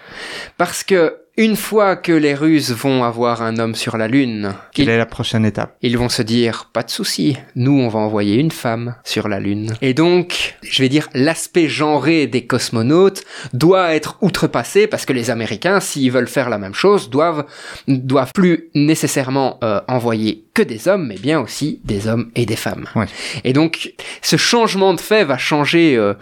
Parce 0.56 0.82
que 0.82 1.18
une 1.38 1.54
fois 1.54 1.94
que 1.94 2.10
les 2.10 2.34
Russes 2.34 2.72
vont 2.72 3.04
avoir 3.04 3.42
un 3.42 3.58
homme 3.58 3.76
sur 3.76 3.96
la 3.96 4.08
Lune, 4.08 4.54
Quelle 4.74 4.88
est 4.88 4.98
la 4.98 5.06
prochaine 5.06 5.46
étape? 5.46 5.76
ils 5.82 5.96
vont 5.96 6.08
se 6.08 6.22
dire, 6.22 6.68
pas 6.72 6.82
de 6.82 6.90
souci, 6.90 7.36
nous 7.54 7.78
on 7.78 7.86
va 7.86 8.00
envoyer 8.00 8.34
une 8.34 8.50
femme 8.50 8.96
sur 9.04 9.28
la 9.28 9.38
Lune. 9.38 9.72
Et 9.80 9.94
donc, 9.94 10.56
je 10.62 10.82
vais 10.82 10.88
dire, 10.88 11.08
l'aspect 11.14 11.68
genré 11.68 12.26
des 12.26 12.44
cosmonautes 12.44 13.22
doit 13.52 13.94
être 13.94 14.18
outrepassé 14.20 14.88
parce 14.88 15.06
que 15.06 15.12
les 15.12 15.30
Américains, 15.30 15.78
s'ils 15.78 16.10
veulent 16.10 16.26
faire 16.26 16.50
la 16.50 16.58
même 16.58 16.74
chose, 16.74 17.08
doivent, 17.08 17.46
doivent 17.86 18.32
plus 18.34 18.70
nécessairement 18.74 19.58
euh, 19.62 19.80
envoyer 19.86 20.44
que 20.54 20.62
des 20.64 20.88
hommes, 20.88 21.06
mais 21.06 21.18
bien 21.18 21.38
aussi 21.40 21.80
des 21.84 22.08
hommes 22.08 22.32
et 22.34 22.46
des 22.46 22.56
femmes. 22.56 22.86
Ouais. 22.96 23.06
Et 23.44 23.52
donc, 23.52 23.94
ce 24.22 24.34
changement 24.36 24.92
de 24.92 25.00
fait 25.00 25.22
va 25.22 25.38
changer 25.38 25.96
euh, 25.96 26.14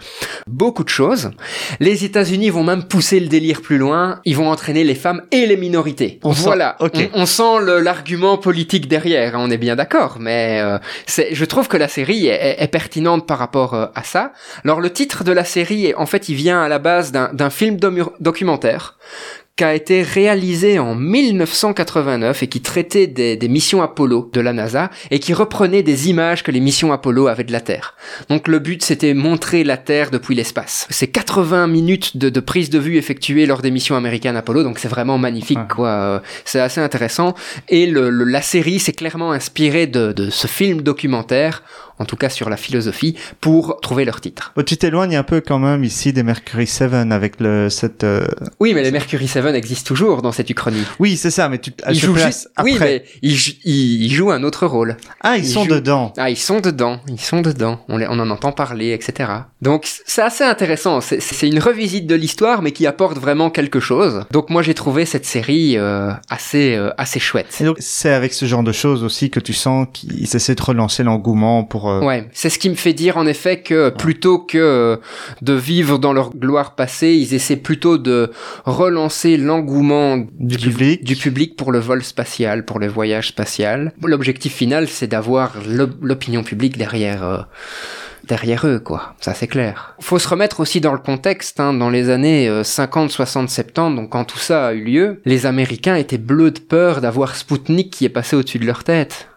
beaucoup 0.45 0.83
de 0.83 0.89
choses. 0.89 1.31
Les 1.79 2.05
États-Unis 2.05 2.51
vont 2.51 2.63
même 2.63 2.83
pousser 2.83 3.19
le 3.19 3.29
délire 3.29 3.63
plus 3.63 3.79
loin. 3.79 4.21
Ils 4.25 4.35
vont 4.35 4.51
entraîner 4.51 4.83
les 4.83 4.93
femmes 4.93 5.06
et 5.31 5.45
les 5.45 5.57
minorités. 5.57 6.19
On 6.23 6.33
sent- 6.33 6.43
voilà. 6.45 6.75
ok. 6.79 7.09
On, 7.13 7.21
on 7.21 7.25
sent 7.25 7.81
l'argument 7.83 8.37
politique 8.37 8.87
derrière. 8.87 9.35
hein, 9.35 9.39
on 9.41 9.49
est 9.51 9.57
bien 9.57 9.75
d'accord. 9.75 10.17
Mais 10.19 10.59
euh, 10.61 10.77
je 11.31 11.45
trouve 11.45 11.67
que 11.67 11.77
la 11.77 11.87
série 11.87 12.27
est, 12.27 12.33
est- 12.35 12.63
est 12.63 12.67
pertinente 12.67 13.25
par 13.27 13.37
rapport 13.39 13.73
euh, 13.73 13.85
à 13.95 14.03
ça. 14.03 14.31
Alors, 14.63 14.81
le 14.81 14.91
titre 14.91 15.23
de 15.23 15.31
la 15.31 15.43
série, 15.43 15.87
est- 15.87 15.95
en 15.95 16.05
fait, 16.05 16.29
il 16.29 16.35
vient 16.35 16.61
à 16.61 16.67
la 16.67 16.79
base 16.79 17.11
d'un, 17.11 17.49
film 17.49 17.77
documentaire 18.19 18.97
qui 19.57 19.63
a 19.63 19.73
été 19.73 20.03
réalisé 20.03 20.77
en 20.79 20.93
1989 20.95 22.43
et 22.43 22.47
qui 22.47 22.61
traitait 22.61 23.07
des, 23.07 23.35
des 23.35 23.47
missions 23.47 23.81
Apollo 23.81 24.29
de 24.31 24.39
la 24.39 24.53
NASA 24.53 24.89
et 25.11 25.19
qui 25.19 25.33
reprenait 25.33 25.83
des 25.83 26.09
images 26.09 26.43
que 26.43 26.51
les 26.51 26.59
missions 26.59 26.93
Apollo 26.93 27.27
avaient 27.27 27.43
de 27.43 27.51
la 27.51 27.59
Terre. 27.61 27.95
Donc 28.29 28.47
le 28.47 28.59
but 28.59 28.83
c'était 28.83 29.13
montrer 29.15 29.63
la 29.63 29.77
Terre 29.77 30.11
depuis 30.11 30.35
l'espace. 30.35 30.87
C'est 30.91 31.07
80 31.07 31.67
minutes 31.67 32.17
de, 32.17 32.29
de 32.29 32.39
prise 32.39 32.69
de 32.69 32.77
vue 32.79 32.97
effectuées 32.97 33.45
lors 33.47 33.61
des 33.61 33.71
missions 33.71 33.95
américaines 33.95 34.35
Apollo, 34.37 34.63
donc 34.63 34.77
c'est 34.79 34.87
vraiment 34.87 35.17
magnifique 35.17 35.57
Ouais. 35.57 35.63
quoi. 35.75 36.21
C'est 36.45 36.59
assez 36.59 36.79
intéressant 36.81 37.33
et 37.67 37.87
le, 37.87 38.09
le- 38.11 38.25
la 38.25 38.41
série 38.43 38.77
s'est 38.79 38.91
clairement 38.91 39.31
inspirée 39.31 39.87
de, 39.87 40.11
de 40.11 40.29
ce 40.29 40.45
film 40.45 40.81
documentaire, 40.81 41.63
en 41.99 42.05
tout 42.05 42.15
cas 42.15 42.29
sur 42.29 42.49
la 42.49 42.57
philosophie, 42.57 43.15
pour 43.41 43.79
trouver 43.81 44.05
leur 44.05 44.21
titre. 44.21 44.51
Bon, 44.55 44.63
Tu 44.63 44.77
t'éloignes 44.77 45.15
un 45.15 45.23
peu 45.23 45.41
quand 45.41 45.59
même 45.59 45.83
ici 45.83 46.13
des 46.13 46.23
Mercury 46.23 46.67
7 46.67 46.93
avec 47.11 47.39
le 47.39 47.69
cette. 47.69 48.03
euh, 48.03 48.25
Oui, 48.59 48.73
mais 48.73 48.83
les 48.83 48.91
Mercury 48.91 49.27
7 49.27 49.45
existent 49.55 49.87
toujours 49.87 50.21
dans 50.21 50.31
cette 50.31 50.49
uchronie. 50.49 50.83
Oui, 50.99 51.17
c'est 51.17 51.31
ça, 51.31 51.49
mais 51.49 51.57
tu 51.59 51.71
elle 51.85 51.95
Ils 51.95 51.99
jouent 51.99 52.15
juste... 52.15 52.49
après. 52.55 52.71
Oui, 52.71 52.77
mais 52.79 53.03
ils, 53.21 53.35
jou- 53.35 53.51
ils- 53.65 54.03
ils 54.05 54.11
jouent 54.13 54.31
un 54.31 54.43
autre 54.43 54.65
rôle. 54.67 54.97
Ah, 55.21 55.37
ils, 55.37 55.43
ils 55.45 55.49
sont 55.49 55.63
jouent- 55.63 55.71
dedans. 55.71 56.13
Ah, 56.17 56.29
ils 56.29 56.37
sont 56.37 56.59
dedans, 56.59 56.99
ils 57.07 57.19
sont 57.19 57.41
dedans. 57.41 57.79
On, 57.89 57.97
les- 57.97 58.07
on 58.07 58.19
en 58.19 58.29
entend 58.29 58.51
parler, 58.51 58.91
etc. 58.93 59.29
Donc 59.61 59.87
c'est 60.05 60.21
assez 60.21 60.43
intéressant. 60.43 61.01
C'est- 61.01 61.19
C'est 61.21 61.47
une 61.47 61.59
revisite 61.59 62.07
de 62.07 62.15
l'histoire, 62.15 62.61
mais 62.61 62.71
qui 62.71 62.85
apporte 62.87 63.17
vraiment 63.17 63.49
quelque 63.49 63.79
chose. 63.79 64.25
Donc 64.31 64.49
moi 64.49 64.61
j'ai 64.61 64.73
trouvé 64.73 65.05
cette 65.05 65.25
série 65.25 65.77
euh, 65.77 66.11
assez 66.29 66.75
euh, 66.75 66.89
assez 66.97 67.19
chouette. 67.19 67.47
Et 67.59 67.63
donc 67.65 67.77
c'est 67.79 68.13
avec 68.13 68.33
ce 68.33 68.45
genre 68.45 68.63
de 68.63 68.71
choses 68.71 69.03
aussi 69.03 69.29
que 69.29 69.39
tu 69.39 69.53
sens 69.53 69.87
qu'ils 69.93 70.23
essaient 70.35 70.55
de 70.55 70.61
relancer 70.61 71.03
l'engouement 71.03 71.63
pour. 71.63 71.86
Euh, 71.89 72.01
Ouais, 72.01 72.27
c'est 72.33 72.49
ce 72.49 72.59
qui 72.59 72.69
me 72.69 72.75
fait 72.75 72.93
dire 72.93 73.17
en 73.17 73.25
effet 73.25 73.61
que 73.61 73.89
plutôt 73.89 74.39
que 74.39 74.57
euh, 74.57 74.97
de 75.41 75.53
vivre 75.53 75.97
dans 75.99 76.13
leur 76.13 76.31
gloire 76.35 76.75
passée, 76.75 77.13
ils 77.13 77.33
essaient 77.33 77.55
plutôt 77.57 77.97
de 77.97 78.31
relancer 78.65 79.37
l'engouement 79.37 80.17
Du 80.39 80.57
public. 80.57 81.03
du 81.03 81.15
public 81.15 81.55
pour 81.55 81.71
le 81.71 81.79
vol 81.79 82.03
spatial, 82.03 82.65
pour 82.65 82.79
le 82.79 82.87
voyage 82.87 83.29
spatial. 83.29 83.93
L'objectif 84.03 84.53
final, 84.53 84.87
c'est 84.87 85.07
d'avoir 85.07 85.53
l'op- 85.67 85.97
l'opinion 86.01 86.43
publique 86.43 86.77
derrière. 86.77 87.23
euh, 87.23 87.37
derrière 88.27 88.67
eux, 88.67 88.79
quoi. 88.79 89.15
Ça, 89.21 89.33
c'est 89.33 89.47
clair. 89.47 89.95
Faut 90.01 90.19
se 90.19 90.27
remettre 90.27 90.59
aussi 90.59 90.81
dans 90.81 90.91
le 90.91 90.97
contexte, 90.99 91.61
hein, 91.61 91.73
dans 91.73 91.89
les 91.89 92.09
années 92.09 92.49
euh, 92.49 92.61
50, 92.63 93.09
60, 93.09 93.49
70, 93.49 93.95
donc 93.95 94.09
quand 94.09 94.25
tout 94.25 94.37
ça 94.37 94.67
a 94.67 94.73
eu 94.73 94.83
lieu, 94.83 95.21
les 95.23 95.45
Américains 95.45 95.95
étaient 95.95 96.17
bleus 96.17 96.51
de 96.51 96.59
peur 96.59 96.99
d'avoir 96.99 97.35
Spoutnik 97.37 97.89
qui 97.89 98.03
est 98.03 98.09
passé 98.09 98.35
au-dessus 98.35 98.59
de 98.59 98.65
leur 98.65 98.83
tête. 98.83 99.29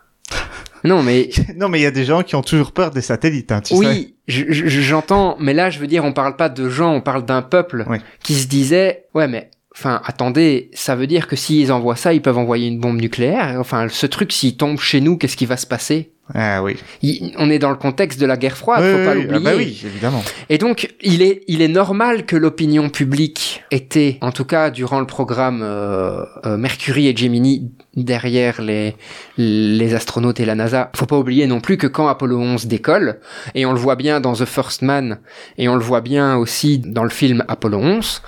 Non, 0.85 1.03
mais 1.03 1.31
Non, 1.57 1.69
mais 1.69 1.79
il 1.79 1.83
y 1.83 1.87
a 1.87 1.91
des 1.91 2.05
gens 2.05 2.23
qui 2.23 2.35
ont 2.37 2.43
toujours 2.43 2.73
peur 2.73 2.91
des 2.91 3.01
satellites, 3.03 3.53
hein, 3.53 3.61
tu 3.61 3.75
oui, 3.75 4.15
je- 4.29 4.45
je- 4.51 4.67
j'entends, 4.81 5.37
mais 5.41 5.55
là, 5.55 5.71
je 5.71 5.79
veux 5.79 5.87
dire, 5.87 6.05
on 6.05 6.13
parle 6.13 6.37
pas 6.37 6.49
de 6.49 6.69
gens, 6.69 6.93
on 6.95 7.01
parle 7.01 7.25
d'un 7.25 7.43
peuple 7.43 7.85
Oui. 7.89 7.99
qui 8.23 8.35
se 8.35 8.47
disait, 8.47 9.05
ouais, 9.15 9.29
mais, 9.29 9.51
enfin, 9.77 10.01
attendez, 10.05 10.71
ça 10.73 10.97
veut 10.97 11.07
dire 11.07 11.27
que 11.29 11.37
s'ils 11.37 11.73
envoient 11.73 11.97
ça, 11.97 12.13
ils 12.15 12.23
peuvent 12.23 12.39
envoyer 12.39 12.69
une 12.69 12.79
bombe 12.81 13.01
nucléaire. 13.01 13.57
Enfin, 13.59 13.89
ce 13.89 14.07
truc, 14.07 14.33
s'il 14.33 14.57
tombe 14.57 14.79
chez 14.79 15.01
nous, 15.01 15.17
qu'est-ce 15.17 15.37
qui 15.37 15.47
va 15.47 15.57
se 15.57 15.67
passer? 15.67 16.13
Ah 16.35 16.63
oui. 16.63 16.77
Il- 17.03 17.33
On 17.39 17.51
est 17.51 17.59
dans 17.59 17.71
le 17.71 17.77
contexte 17.77 18.21
de 18.21 18.27
la 18.27 18.37
guerre 18.37 18.57
froide, 18.57 18.83
Oui, 18.85 18.91
faut 18.93 19.05
pas 19.05 19.15
oui, 19.17 19.23
l'oublier. 19.23 19.41
ah 19.47 19.51
bah 19.51 19.57
oui, 19.57 19.83
évidemment. 19.85 20.23
Et 20.49 20.59
donc, 20.59 20.89
il 21.03 21.23
est, 21.23 21.43
il 21.49 21.63
est 21.63 21.69
normal 21.69 22.27
que 22.27 22.37
l'opinion 22.37 22.89
publique 22.89 23.63
était, 23.71 24.19
en 24.21 24.33
tout 24.33 24.45
cas 24.45 24.71
durant 24.71 25.01
le 25.01 25.07
programme 25.07 25.61
euh, 25.63 26.25
euh, 26.47 26.57
Mercury 26.57 27.09
et 27.09 27.17
Gemini, 27.17 27.71
derrière 27.97 28.63
les, 28.63 28.95
les 29.37 29.95
astronautes 29.95 30.41
et 30.41 30.45
la 30.45 30.55
NASA. 30.55 30.91
Faut 30.95 31.07
pas 31.07 31.19
oublier 31.19 31.47
non 31.47 31.61
plus 31.61 31.77
que 31.77 31.87
quand 31.87 32.07
Apollo 32.09 32.39
11 32.39 32.67
décolle, 32.67 33.19
et 33.55 33.67
on 33.67 33.73
le 33.73 33.79
voit 33.79 33.97
bien 33.97 34.21
dans 34.21 34.33
The 34.35 34.45
First 34.45 34.83
Man, 34.83 35.19
et 35.59 35.69
on 35.69 35.75
le 35.75 35.83
voit 35.83 36.01
bien 36.01 36.37
aussi 36.37 36.79
dans 36.79 37.05
le 37.05 37.11
film 37.11 37.45
Apollo 37.49 37.79
11, 37.79 38.23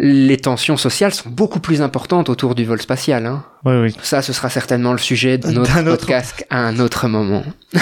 les 0.00 0.36
tensions 0.36 0.76
sociales 0.76 1.12
sont 1.12 1.28
beaucoup 1.28 1.58
plus 1.60 1.82
importantes 1.82 2.28
autour 2.28 2.54
du 2.54 2.64
vol 2.64 2.80
spatial. 2.80 3.26
Hein. 3.26 3.44
Oui, 3.64 3.74
oui. 3.82 3.96
Ça, 4.02 4.22
ce 4.22 4.32
sera 4.32 4.48
certainement 4.48 4.92
le 4.92 4.98
sujet 4.98 5.38
de 5.38 5.48
notre 5.50 5.74
D'un 5.74 5.86
autre- 5.88 6.06
podcast 6.06 6.46
à 6.50 6.58
un 6.60 6.78
autre 6.78 7.08
moment. 7.08 7.42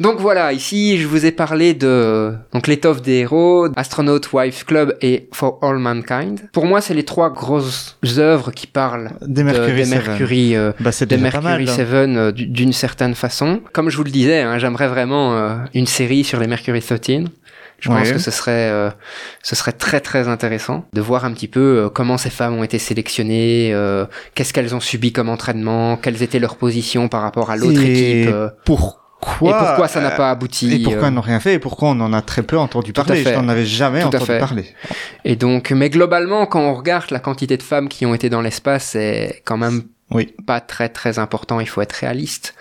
donc 0.00 0.18
voilà, 0.20 0.52
ici, 0.52 0.98
je 0.98 1.06
vous 1.06 1.24
ai 1.26 1.32
parlé 1.32 1.74
de 1.74 2.34
donc 2.52 2.66
l'étoffe 2.66 3.02
des 3.02 3.20
héros, 3.20 3.68
Astronaut 3.76 4.20
Wife 4.32 4.64
Club 4.64 4.96
et 5.00 5.28
For 5.32 5.58
All 5.62 5.78
Mankind. 5.78 6.40
Pour 6.52 6.66
moi, 6.66 6.80
c'est 6.80 6.94
les 6.94 7.04
trois 7.04 7.30
grosses 7.30 7.96
œuvres 8.18 8.50
qui 8.52 8.66
parlent 8.66 9.12
Des 9.22 9.42
de- 9.42 9.46
Mercury 9.46 9.74
des 9.76 9.84
7. 9.86 10.06
Mercury, 10.06 10.56
euh, 10.56 10.72
Bah, 10.80 10.90
des 11.06 11.16
Mercury 11.16 11.44
mal. 11.44 11.62
hein. 11.68 11.72
7 11.74 11.86
euh, 11.92 12.32
d'une 12.32 12.72
certaine 12.72 13.14
façon. 13.14 13.60
Comme 13.72 13.88
je 13.90 13.96
vous 13.96 14.04
le 14.04 14.10
disais, 14.10 14.40
hein, 14.42 14.58
j'aimerais 14.58 14.88
vraiment 14.88 15.34
euh, 15.36 15.56
une 15.74 15.86
série 15.86 16.24
sur 16.24 16.38
les 16.40 16.46
Mercury 16.46 16.80
13. 16.82 17.24
Je 17.78 17.88
pense 17.88 18.10
que 18.10 18.18
ce 18.18 18.30
serait, 18.30 18.70
euh, 18.70 18.90
ce 19.42 19.54
serait 19.54 19.72
très 19.72 20.00
très 20.00 20.26
intéressant 20.26 20.84
de 20.92 21.00
voir 21.00 21.24
un 21.24 21.32
petit 21.32 21.46
peu 21.48 21.60
euh, 21.60 21.88
comment 21.88 22.18
ces 22.18 22.30
femmes 22.30 22.54
ont 22.54 22.64
été 22.64 22.78
sélectionnées, 22.78 23.70
euh, 23.72 24.04
qu'est-ce 24.34 24.52
qu'elles 24.52 24.74
ont 24.74 24.80
subi 24.80 25.12
comme 25.12 25.28
entraînement, 25.28 25.96
quelles 25.96 26.22
étaient 26.22 26.40
leurs 26.40 26.56
positions 26.56 27.08
par 27.08 27.22
rapport 27.22 27.50
à 27.50 27.56
l'autre 27.56 27.80
équipe, 27.80 28.28
euh, 28.28 28.48
Pourquoi 28.64 29.08
et 29.20 29.52
pourquoi 29.52 29.88
ça 29.88 30.00
n'a 30.00 30.12
euh, 30.12 30.16
pas 30.16 30.30
abouti. 30.30 30.72
Et 30.72 30.82
pourquoi 30.82 31.08
ils 31.08 31.14
n'ont 31.14 31.20
rien 31.20 31.40
fait 31.40 31.54
et 31.54 31.58
pourquoi 31.58 31.90
on 31.90 32.00
en 32.00 32.12
a 32.12 32.22
très 32.22 32.42
peu 32.42 32.58
entendu 32.58 32.92
parler? 32.92 33.24
Je 33.24 33.30
n'en 33.30 33.48
avais 33.48 33.64
jamais 33.66 34.00
Tout 34.00 34.08
entendu 34.08 34.38
parler. 34.38 34.64
Et 35.24 35.36
donc, 35.36 35.70
mais 35.72 35.90
globalement, 35.90 36.46
quand 36.46 36.60
on 36.60 36.74
regarde 36.74 37.10
la 37.10 37.18
quantité 37.18 37.56
de 37.56 37.62
femmes 37.62 37.88
qui 37.88 38.06
ont 38.06 38.14
été 38.14 38.30
dans 38.30 38.40
l'espace, 38.40 38.90
c'est 38.92 39.42
quand 39.44 39.56
même 39.56 39.82
Oui. 40.10 40.34
pas 40.46 40.60
très 40.60 40.88
très 40.88 41.18
important, 41.18 41.60
il 41.60 41.68
faut 41.68 41.82
être 41.82 41.92
réaliste. 41.92 42.54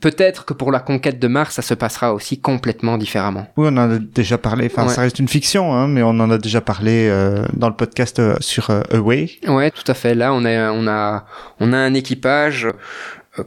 Peut-être 0.00 0.44
que 0.44 0.52
pour 0.52 0.70
la 0.70 0.78
conquête 0.80 1.18
de 1.18 1.26
Mars, 1.28 1.54
ça 1.56 1.62
se 1.62 1.74
passera 1.74 2.14
aussi 2.14 2.38
complètement 2.40 2.96
différemment. 2.96 3.48
Oui, 3.56 3.68
on 3.70 3.76
en 3.76 3.90
a 3.90 3.98
déjà 3.98 4.38
parlé. 4.38 4.66
Enfin, 4.72 4.86
Ouais. 4.86 4.94
ça 4.94 5.00
reste 5.00 5.18
une 5.18 5.28
fiction, 5.28 5.74
hein, 5.74 5.88
mais 5.88 6.02
on 6.02 6.10
en 6.10 6.30
a 6.30 6.38
déjà 6.38 6.60
parlé 6.60 7.08
euh, 7.10 7.44
dans 7.54 7.68
le 7.68 7.74
podcast 7.74 8.18
euh, 8.20 8.36
sur 8.40 8.70
euh, 8.70 8.82
Away. 8.92 9.30
Ouais, 9.48 9.70
tout 9.72 9.84
à 9.86 9.94
fait. 9.94 10.14
Là, 10.14 10.32
on 10.32 10.44
a, 10.44 10.70
on 10.70 10.86
a, 10.86 11.24
on 11.58 11.72
a 11.72 11.76
un 11.76 11.94
équipage 11.94 12.68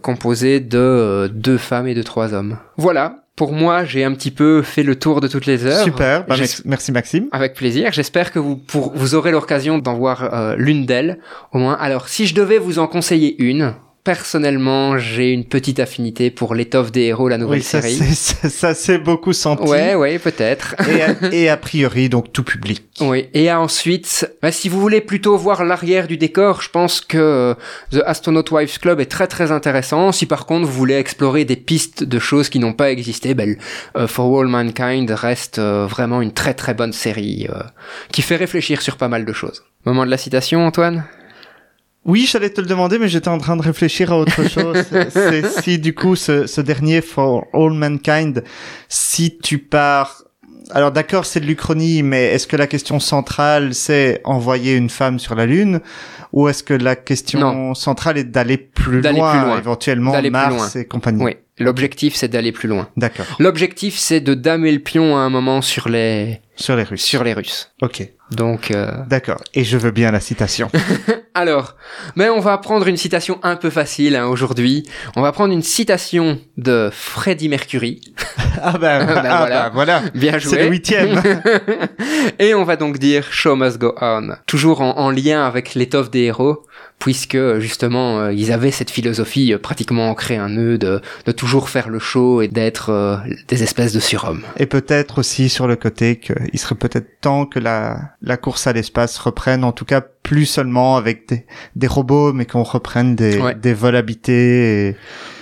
composé 0.02 0.60
de 0.60 0.78
euh, 0.78 1.28
deux 1.28 1.58
femmes 1.58 1.88
et 1.88 1.93
de 1.93 2.02
trois 2.02 2.34
hommes. 2.34 2.58
Voilà. 2.78 3.17
Pour 3.36 3.52
moi, 3.52 3.84
j'ai 3.84 4.06
un 4.06 4.13
petit 4.13 4.32
peu 4.32 4.62
fait 4.62 4.84
le 4.84 4.95
tour 4.95 5.19
de 5.19 5.28
toutes 5.28 5.45
les 5.45 5.65
œuvres. 5.65 5.84
Super. 5.84 6.26
Bah, 6.26 6.36
merci 6.63 6.91
Maxime. 6.93 7.28
Avec 7.34 7.54
plaisir. 7.54 7.91
J'espère 7.91 8.32
que 8.32 8.39
vous, 8.39 8.56
pour, 8.56 8.93
vous 8.95 9.13
aurez 9.13 9.32
l'occasion 9.32 9.78
d'en 9.78 9.93
voir 9.93 10.34
euh, 10.34 10.56
l'une 10.58 10.86
d'elles, 10.86 11.19
au 11.52 11.58
moins. 11.58 11.74
Alors, 11.74 12.08
si 12.08 12.28
je 12.28 12.34
devais 12.34 12.58
vous 12.58 12.80
en 12.80 12.88
conseiller 12.88 13.36
une, 13.43 13.74
personnellement, 14.06 14.98
j'ai 14.98 15.32
une 15.32 15.44
petite 15.44 15.80
affinité 15.82 16.32
pour 16.32 16.56
l'étoffe 16.56 16.91
des 16.94 17.02
héros, 17.02 17.28
la 17.28 17.38
nouvelle 17.38 17.58
Oui, 17.60 17.63
ça 17.63 17.82
série. 17.82 17.96
c'est- 18.15 18.48
ça, 18.48 18.74
s'est 18.74 18.98
beaucoup 19.00 19.34
senti. 19.34 19.68
Ouais, 19.68 19.96
ouais, 19.96 20.18
peut-être. 20.20 20.76
Et, 20.89 21.02
a, 21.02 21.34
et 21.34 21.50
a 21.50 21.58
priori, 21.58 22.08
donc 22.08 22.32
tout 22.32 22.44
public. 22.44 22.84
Oui, 23.02 23.28
et 23.34 23.52
ensuite, 23.52 24.32
bah, 24.41 24.54
si 24.54 24.70
vous 24.70 24.80
voulez 24.80 25.02
plutôt 25.02 25.36
voir 25.38 25.65
l'arrière 25.65 26.08
du 26.08 26.15
décor, 26.18 26.62
je 26.62 26.70
pense 26.70 27.02
que 27.02 27.18
euh, 27.18 27.54
The 27.91 28.02
Astronaut 28.06 28.46
Wives 28.50 28.80
Club 28.80 29.02
est 29.02 29.06
très 29.08 29.28
très 29.28 29.52
intéressant. 29.52 30.13
Si 30.13 30.26
par 30.26 30.46
contre 30.46 30.65
vous 30.68 30.72
voulez 30.74 30.96
explorer 30.96 31.44
des 31.44 31.58
pistes 31.58 32.04
de 32.04 32.20
choses 32.20 32.48
qui 32.48 32.60
n'ont 32.60 32.74
pas 32.74 32.91
existé, 32.91 33.34
ben, 33.34 33.58
euh, 33.98 34.08
For 34.08 34.39
All 34.39 34.48
Mankind 34.48 35.10
reste 35.12 35.60
euh, 35.60 35.88
vraiment 35.88 36.22
une 36.22 36.32
très 36.32 36.54
très 36.54 36.74
bonne 36.74 36.94
série 36.94 37.48
qui 38.12 38.22
fait 38.22 38.36
réfléchir 38.38 38.82
sur 38.82 38.96
pas 38.98 39.08
mal 39.10 39.26
de 39.26 39.34
choses. 39.34 39.63
Moment 39.86 40.06
de 40.06 40.12
la 40.12 40.18
citation, 40.18 40.65
Antoine? 40.65 41.04
Oui, 42.06 42.28
j'allais 42.32 42.50
te 42.52 42.62
le 42.62 42.68
demander, 42.68 43.00
mais 43.00 43.08
j'étais 43.08 43.30
en 43.30 43.38
train 43.39 43.58
de 43.58 43.62
réfléchir 43.63 44.12
à 44.12 44.18
autre 44.20 44.48
chose. 44.48 44.78
C'est- 45.10 45.62
si 45.62 45.80
du 45.80 45.94
coup 45.96 46.15
ce, 46.15 46.46
ce 46.46 46.62
dernier 46.62 47.02
For 47.02 47.46
All 47.54 47.72
Mankind, 47.74 48.44
si 48.89 49.38
tu 49.38 49.58
pars 49.60 50.22
alors 50.72 50.91
d'accord, 50.91 51.28
c'est 51.28 51.39
de 51.41 51.46
l'Uchronie, 51.46 52.02
mais 52.02 52.24
est-ce 52.24 52.48
que 52.48 52.56
la 52.56 52.65
question 52.65 53.00
centrale, 53.00 53.76
c'est 53.76 54.20
envoyer 54.24 54.74
une 54.76 54.89
femme 54.89 55.20
sur 55.20 55.36
la 55.36 55.46
Lune 55.46 55.80
ou 56.34 56.48
est-ce 56.50 56.63
que 56.63 56.74
la 56.74 56.96
question 56.96 57.39
Non. 57.39 57.76
centrale 57.76 58.18
est 58.18 58.24
d'aller 58.24 58.58
plus, 58.58 59.00
loin, 59.02 59.12
plus 59.32 59.39
loin. 59.48 59.58
éventuellement 59.60 60.20
plus 60.20 60.32
Mars 60.32 60.56
loin. 60.56 60.82
et 60.82 60.86
compagnie? 60.86 61.24
Oui, 61.24 61.38
l'objectif 61.60 62.15
c'est 62.15 62.30
d'aller 62.30 62.52
plus 62.52 62.68
loin. 62.68 62.89
D'accord. 62.98 63.28
L'objectif 63.38 63.96
c'est 64.00 64.22
de 64.22 64.34
damer 64.34 64.72
le 64.72 64.80
pion 64.80 65.15
à 65.15 65.20
un 65.20 65.30
moment 65.30 65.62
sur 65.62 65.88
les 65.88 66.41
Sur 66.56 66.76
les 66.76 66.82
Russes. 66.84 67.04
sur 67.04 67.24
les 67.24 67.34
Russes. 67.34 67.72
Ok. 67.84 68.10
Donc 68.32 68.72
euh, 68.72 68.92
D'accord. 69.08 69.42
Et 69.54 69.64
je 69.64 69.78
veux 69.78 69.92
bien 69.92 70.12
la 70.12 70.20
citation. 70.20 70.70
alors, 71.34 71.76
mais 72.16 72.30
on 72.30 72.40
va 72.40 72.58
prendre 72.58 72.88
une 72.88 72.98
citation 72.98 73.40
un 73.44 73.56
peu 73.56 73.70
facile 73.70 74.16
hein, 74.16 74.26
aujourd'hui. 74.28 74.88
On 75.16 75.22
va 75.22 75.32
prendre 75.32 75.54
une 75.54 75.64
citation 75.64 76.40
de 76.58 76.90
Freddie 76.92 77.50
Mercury. 77.50 78.02
ah 78.62 78.78
ben, 78.78 79.06
Ben 79.06 79.22
ah 79.26 79.38
voilà. 79.39 79.70
voilà. 79.74 80.02
Bien 80.13 80.32
C'est 80.39 80.56
le 80.56 80.62
joué. 80.63 80.68
huitième. 80.70 81.22
Et 82.39 82.54
on 82.54 82.63
va 82.63 82.76
donc 82.76 82.98
dire 82.98 83.26
Show 83.32 83.56
must 83.56 83.78
go 83.78 83.94
on. 84.02 84.30
Toujours 84.48 84.82
en, 84.82 84.98
en 84.98 85.10
lien 85.12 85.46
avec 85.46 85.76
l'étoffe 85.76 86.10
des 86.12 86.22
héros, 86.22 86.63
puisque 87.00 87.38
justement 87.60 88.20
euh, 88.20 88.34
ils 88.34 88.52
avaient 88.52 88.72
cette 88.72 88.89
philosophie 88.91 89.54
euh, 89.54 89.58
pratiquement 89.58 90.10
ancrée 90.10 90.39
en 90.39 90.50
eux 90.50 90.78
de, 90.78 91.02
de 91.26 91.32
toujours 91.32 91.70
faire 91.70 91.89
le 91.89 92.00
show 92.00 92.41
et 92.41 92.48
d'être 92.48 92.89
euh, 92.91 93.18
des 93.48 93.63
espèces 93.63 93.94
de 93.94 94.00
surhommes. 94.00 94.41
Et 94.58 94.65
peut-être 94.65 95.20
aussi 95.20 95.50
sur 95.50 95.68
le 95.68 95.76
côté 95.76 96.18
qu'il 96.18 96.60
serait 96.60 96.76
peut-être 96.76 97.20
temps 97.22 97.46
que 97.46 97.60
la, 97.60 98.00
la 98.22 98.38
course 98.38 98.68
à 98.68 98.74
l'espace 98.74 99.18
reprenne, 99.18 99.63
en 99.63 99.72
tout 99.72 99.86
cas 99.86 100.02
plus 100.02 100.46
seulement 100.46 100.98
avec 100.98 101.30
des, 101.30 101.46
des 101.76 101.88
robots, 101.88 102.34
mais 102.34 102.46
qu'on 102.46 102.63
reprenne 102.63 103.15
des, 103.15 103.38
Ouais. 103.39 103.54
des 103.56 103.74
vols 103.74 103.96
habités. 103.96 104.89
Et, 104.89 104.96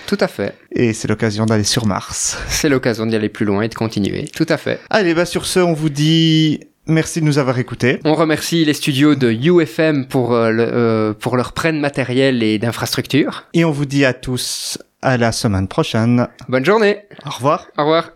Tout 0.06 0.18
à 0.20 0.28
fait. 0.28 0.54
et 0.72 0.92
c'est 0.92 1.08
l'occasion 1.08 1.46
d'aller 1.46 1.64
sur 1.64 1.86
Mars. 1.86 2.38
C'est 2.48 2.68
l'occasion 2.68 3.06
d'y 3.06 3.16
aller 3.16 3.28
plus 3.28 3.44
loin 3.46 3.62
et 3.62 3.68
de 3.68 3.74
continuer. 3.74 4.28
Tout 4.34 4.46
à 4.48 4.56
fait. 4.56 4.80
Allez, 4.90 5.14
bah 5.14 5.24
sur 5.26 5.46
ce, 5.46 5.60
on 5.60 5.72
vous 5.72 5.88
dit 5.88 6.60
merci 6.86 7.20
de 7.20 7.24
nous 7.26 7.38
avoir 7.38 7.58
écoutés. 7.58 8.00
On 8.04 8.14
remercie 8.14 8.64
les 8.64 8.74
studios 8.74 9.14
de 9.14 9.30
UFM 9.32 10.06
pour, 10.06 10.34
euh, 10.34 10.50
le- 10.50 10.68
euh, 10.70 11.12
pour 11.14 11.36
leur 11.36 11.52
prenne 11.52 11.80
matériel 11.80 12.42
et 12.42 12.58
d'infrastructure. 12.58 13.44
Et 13.54 13.64
on 13.64 13.70
vous 13.70 13.86
dit 13.86 14.04
à 14.04 14.12
tous 14.12 14.78
à 15.00 15.16
la 15.16 15.32
semaine 15.32 15.68
prochaine. 15.68 16.28
Bonne 16.48 16.64
journée. 16.64 16.98
Au 17.26 17.30
revoir. 17.30 17.68
Au 17.78 17.82
revoir. 17.82 18.10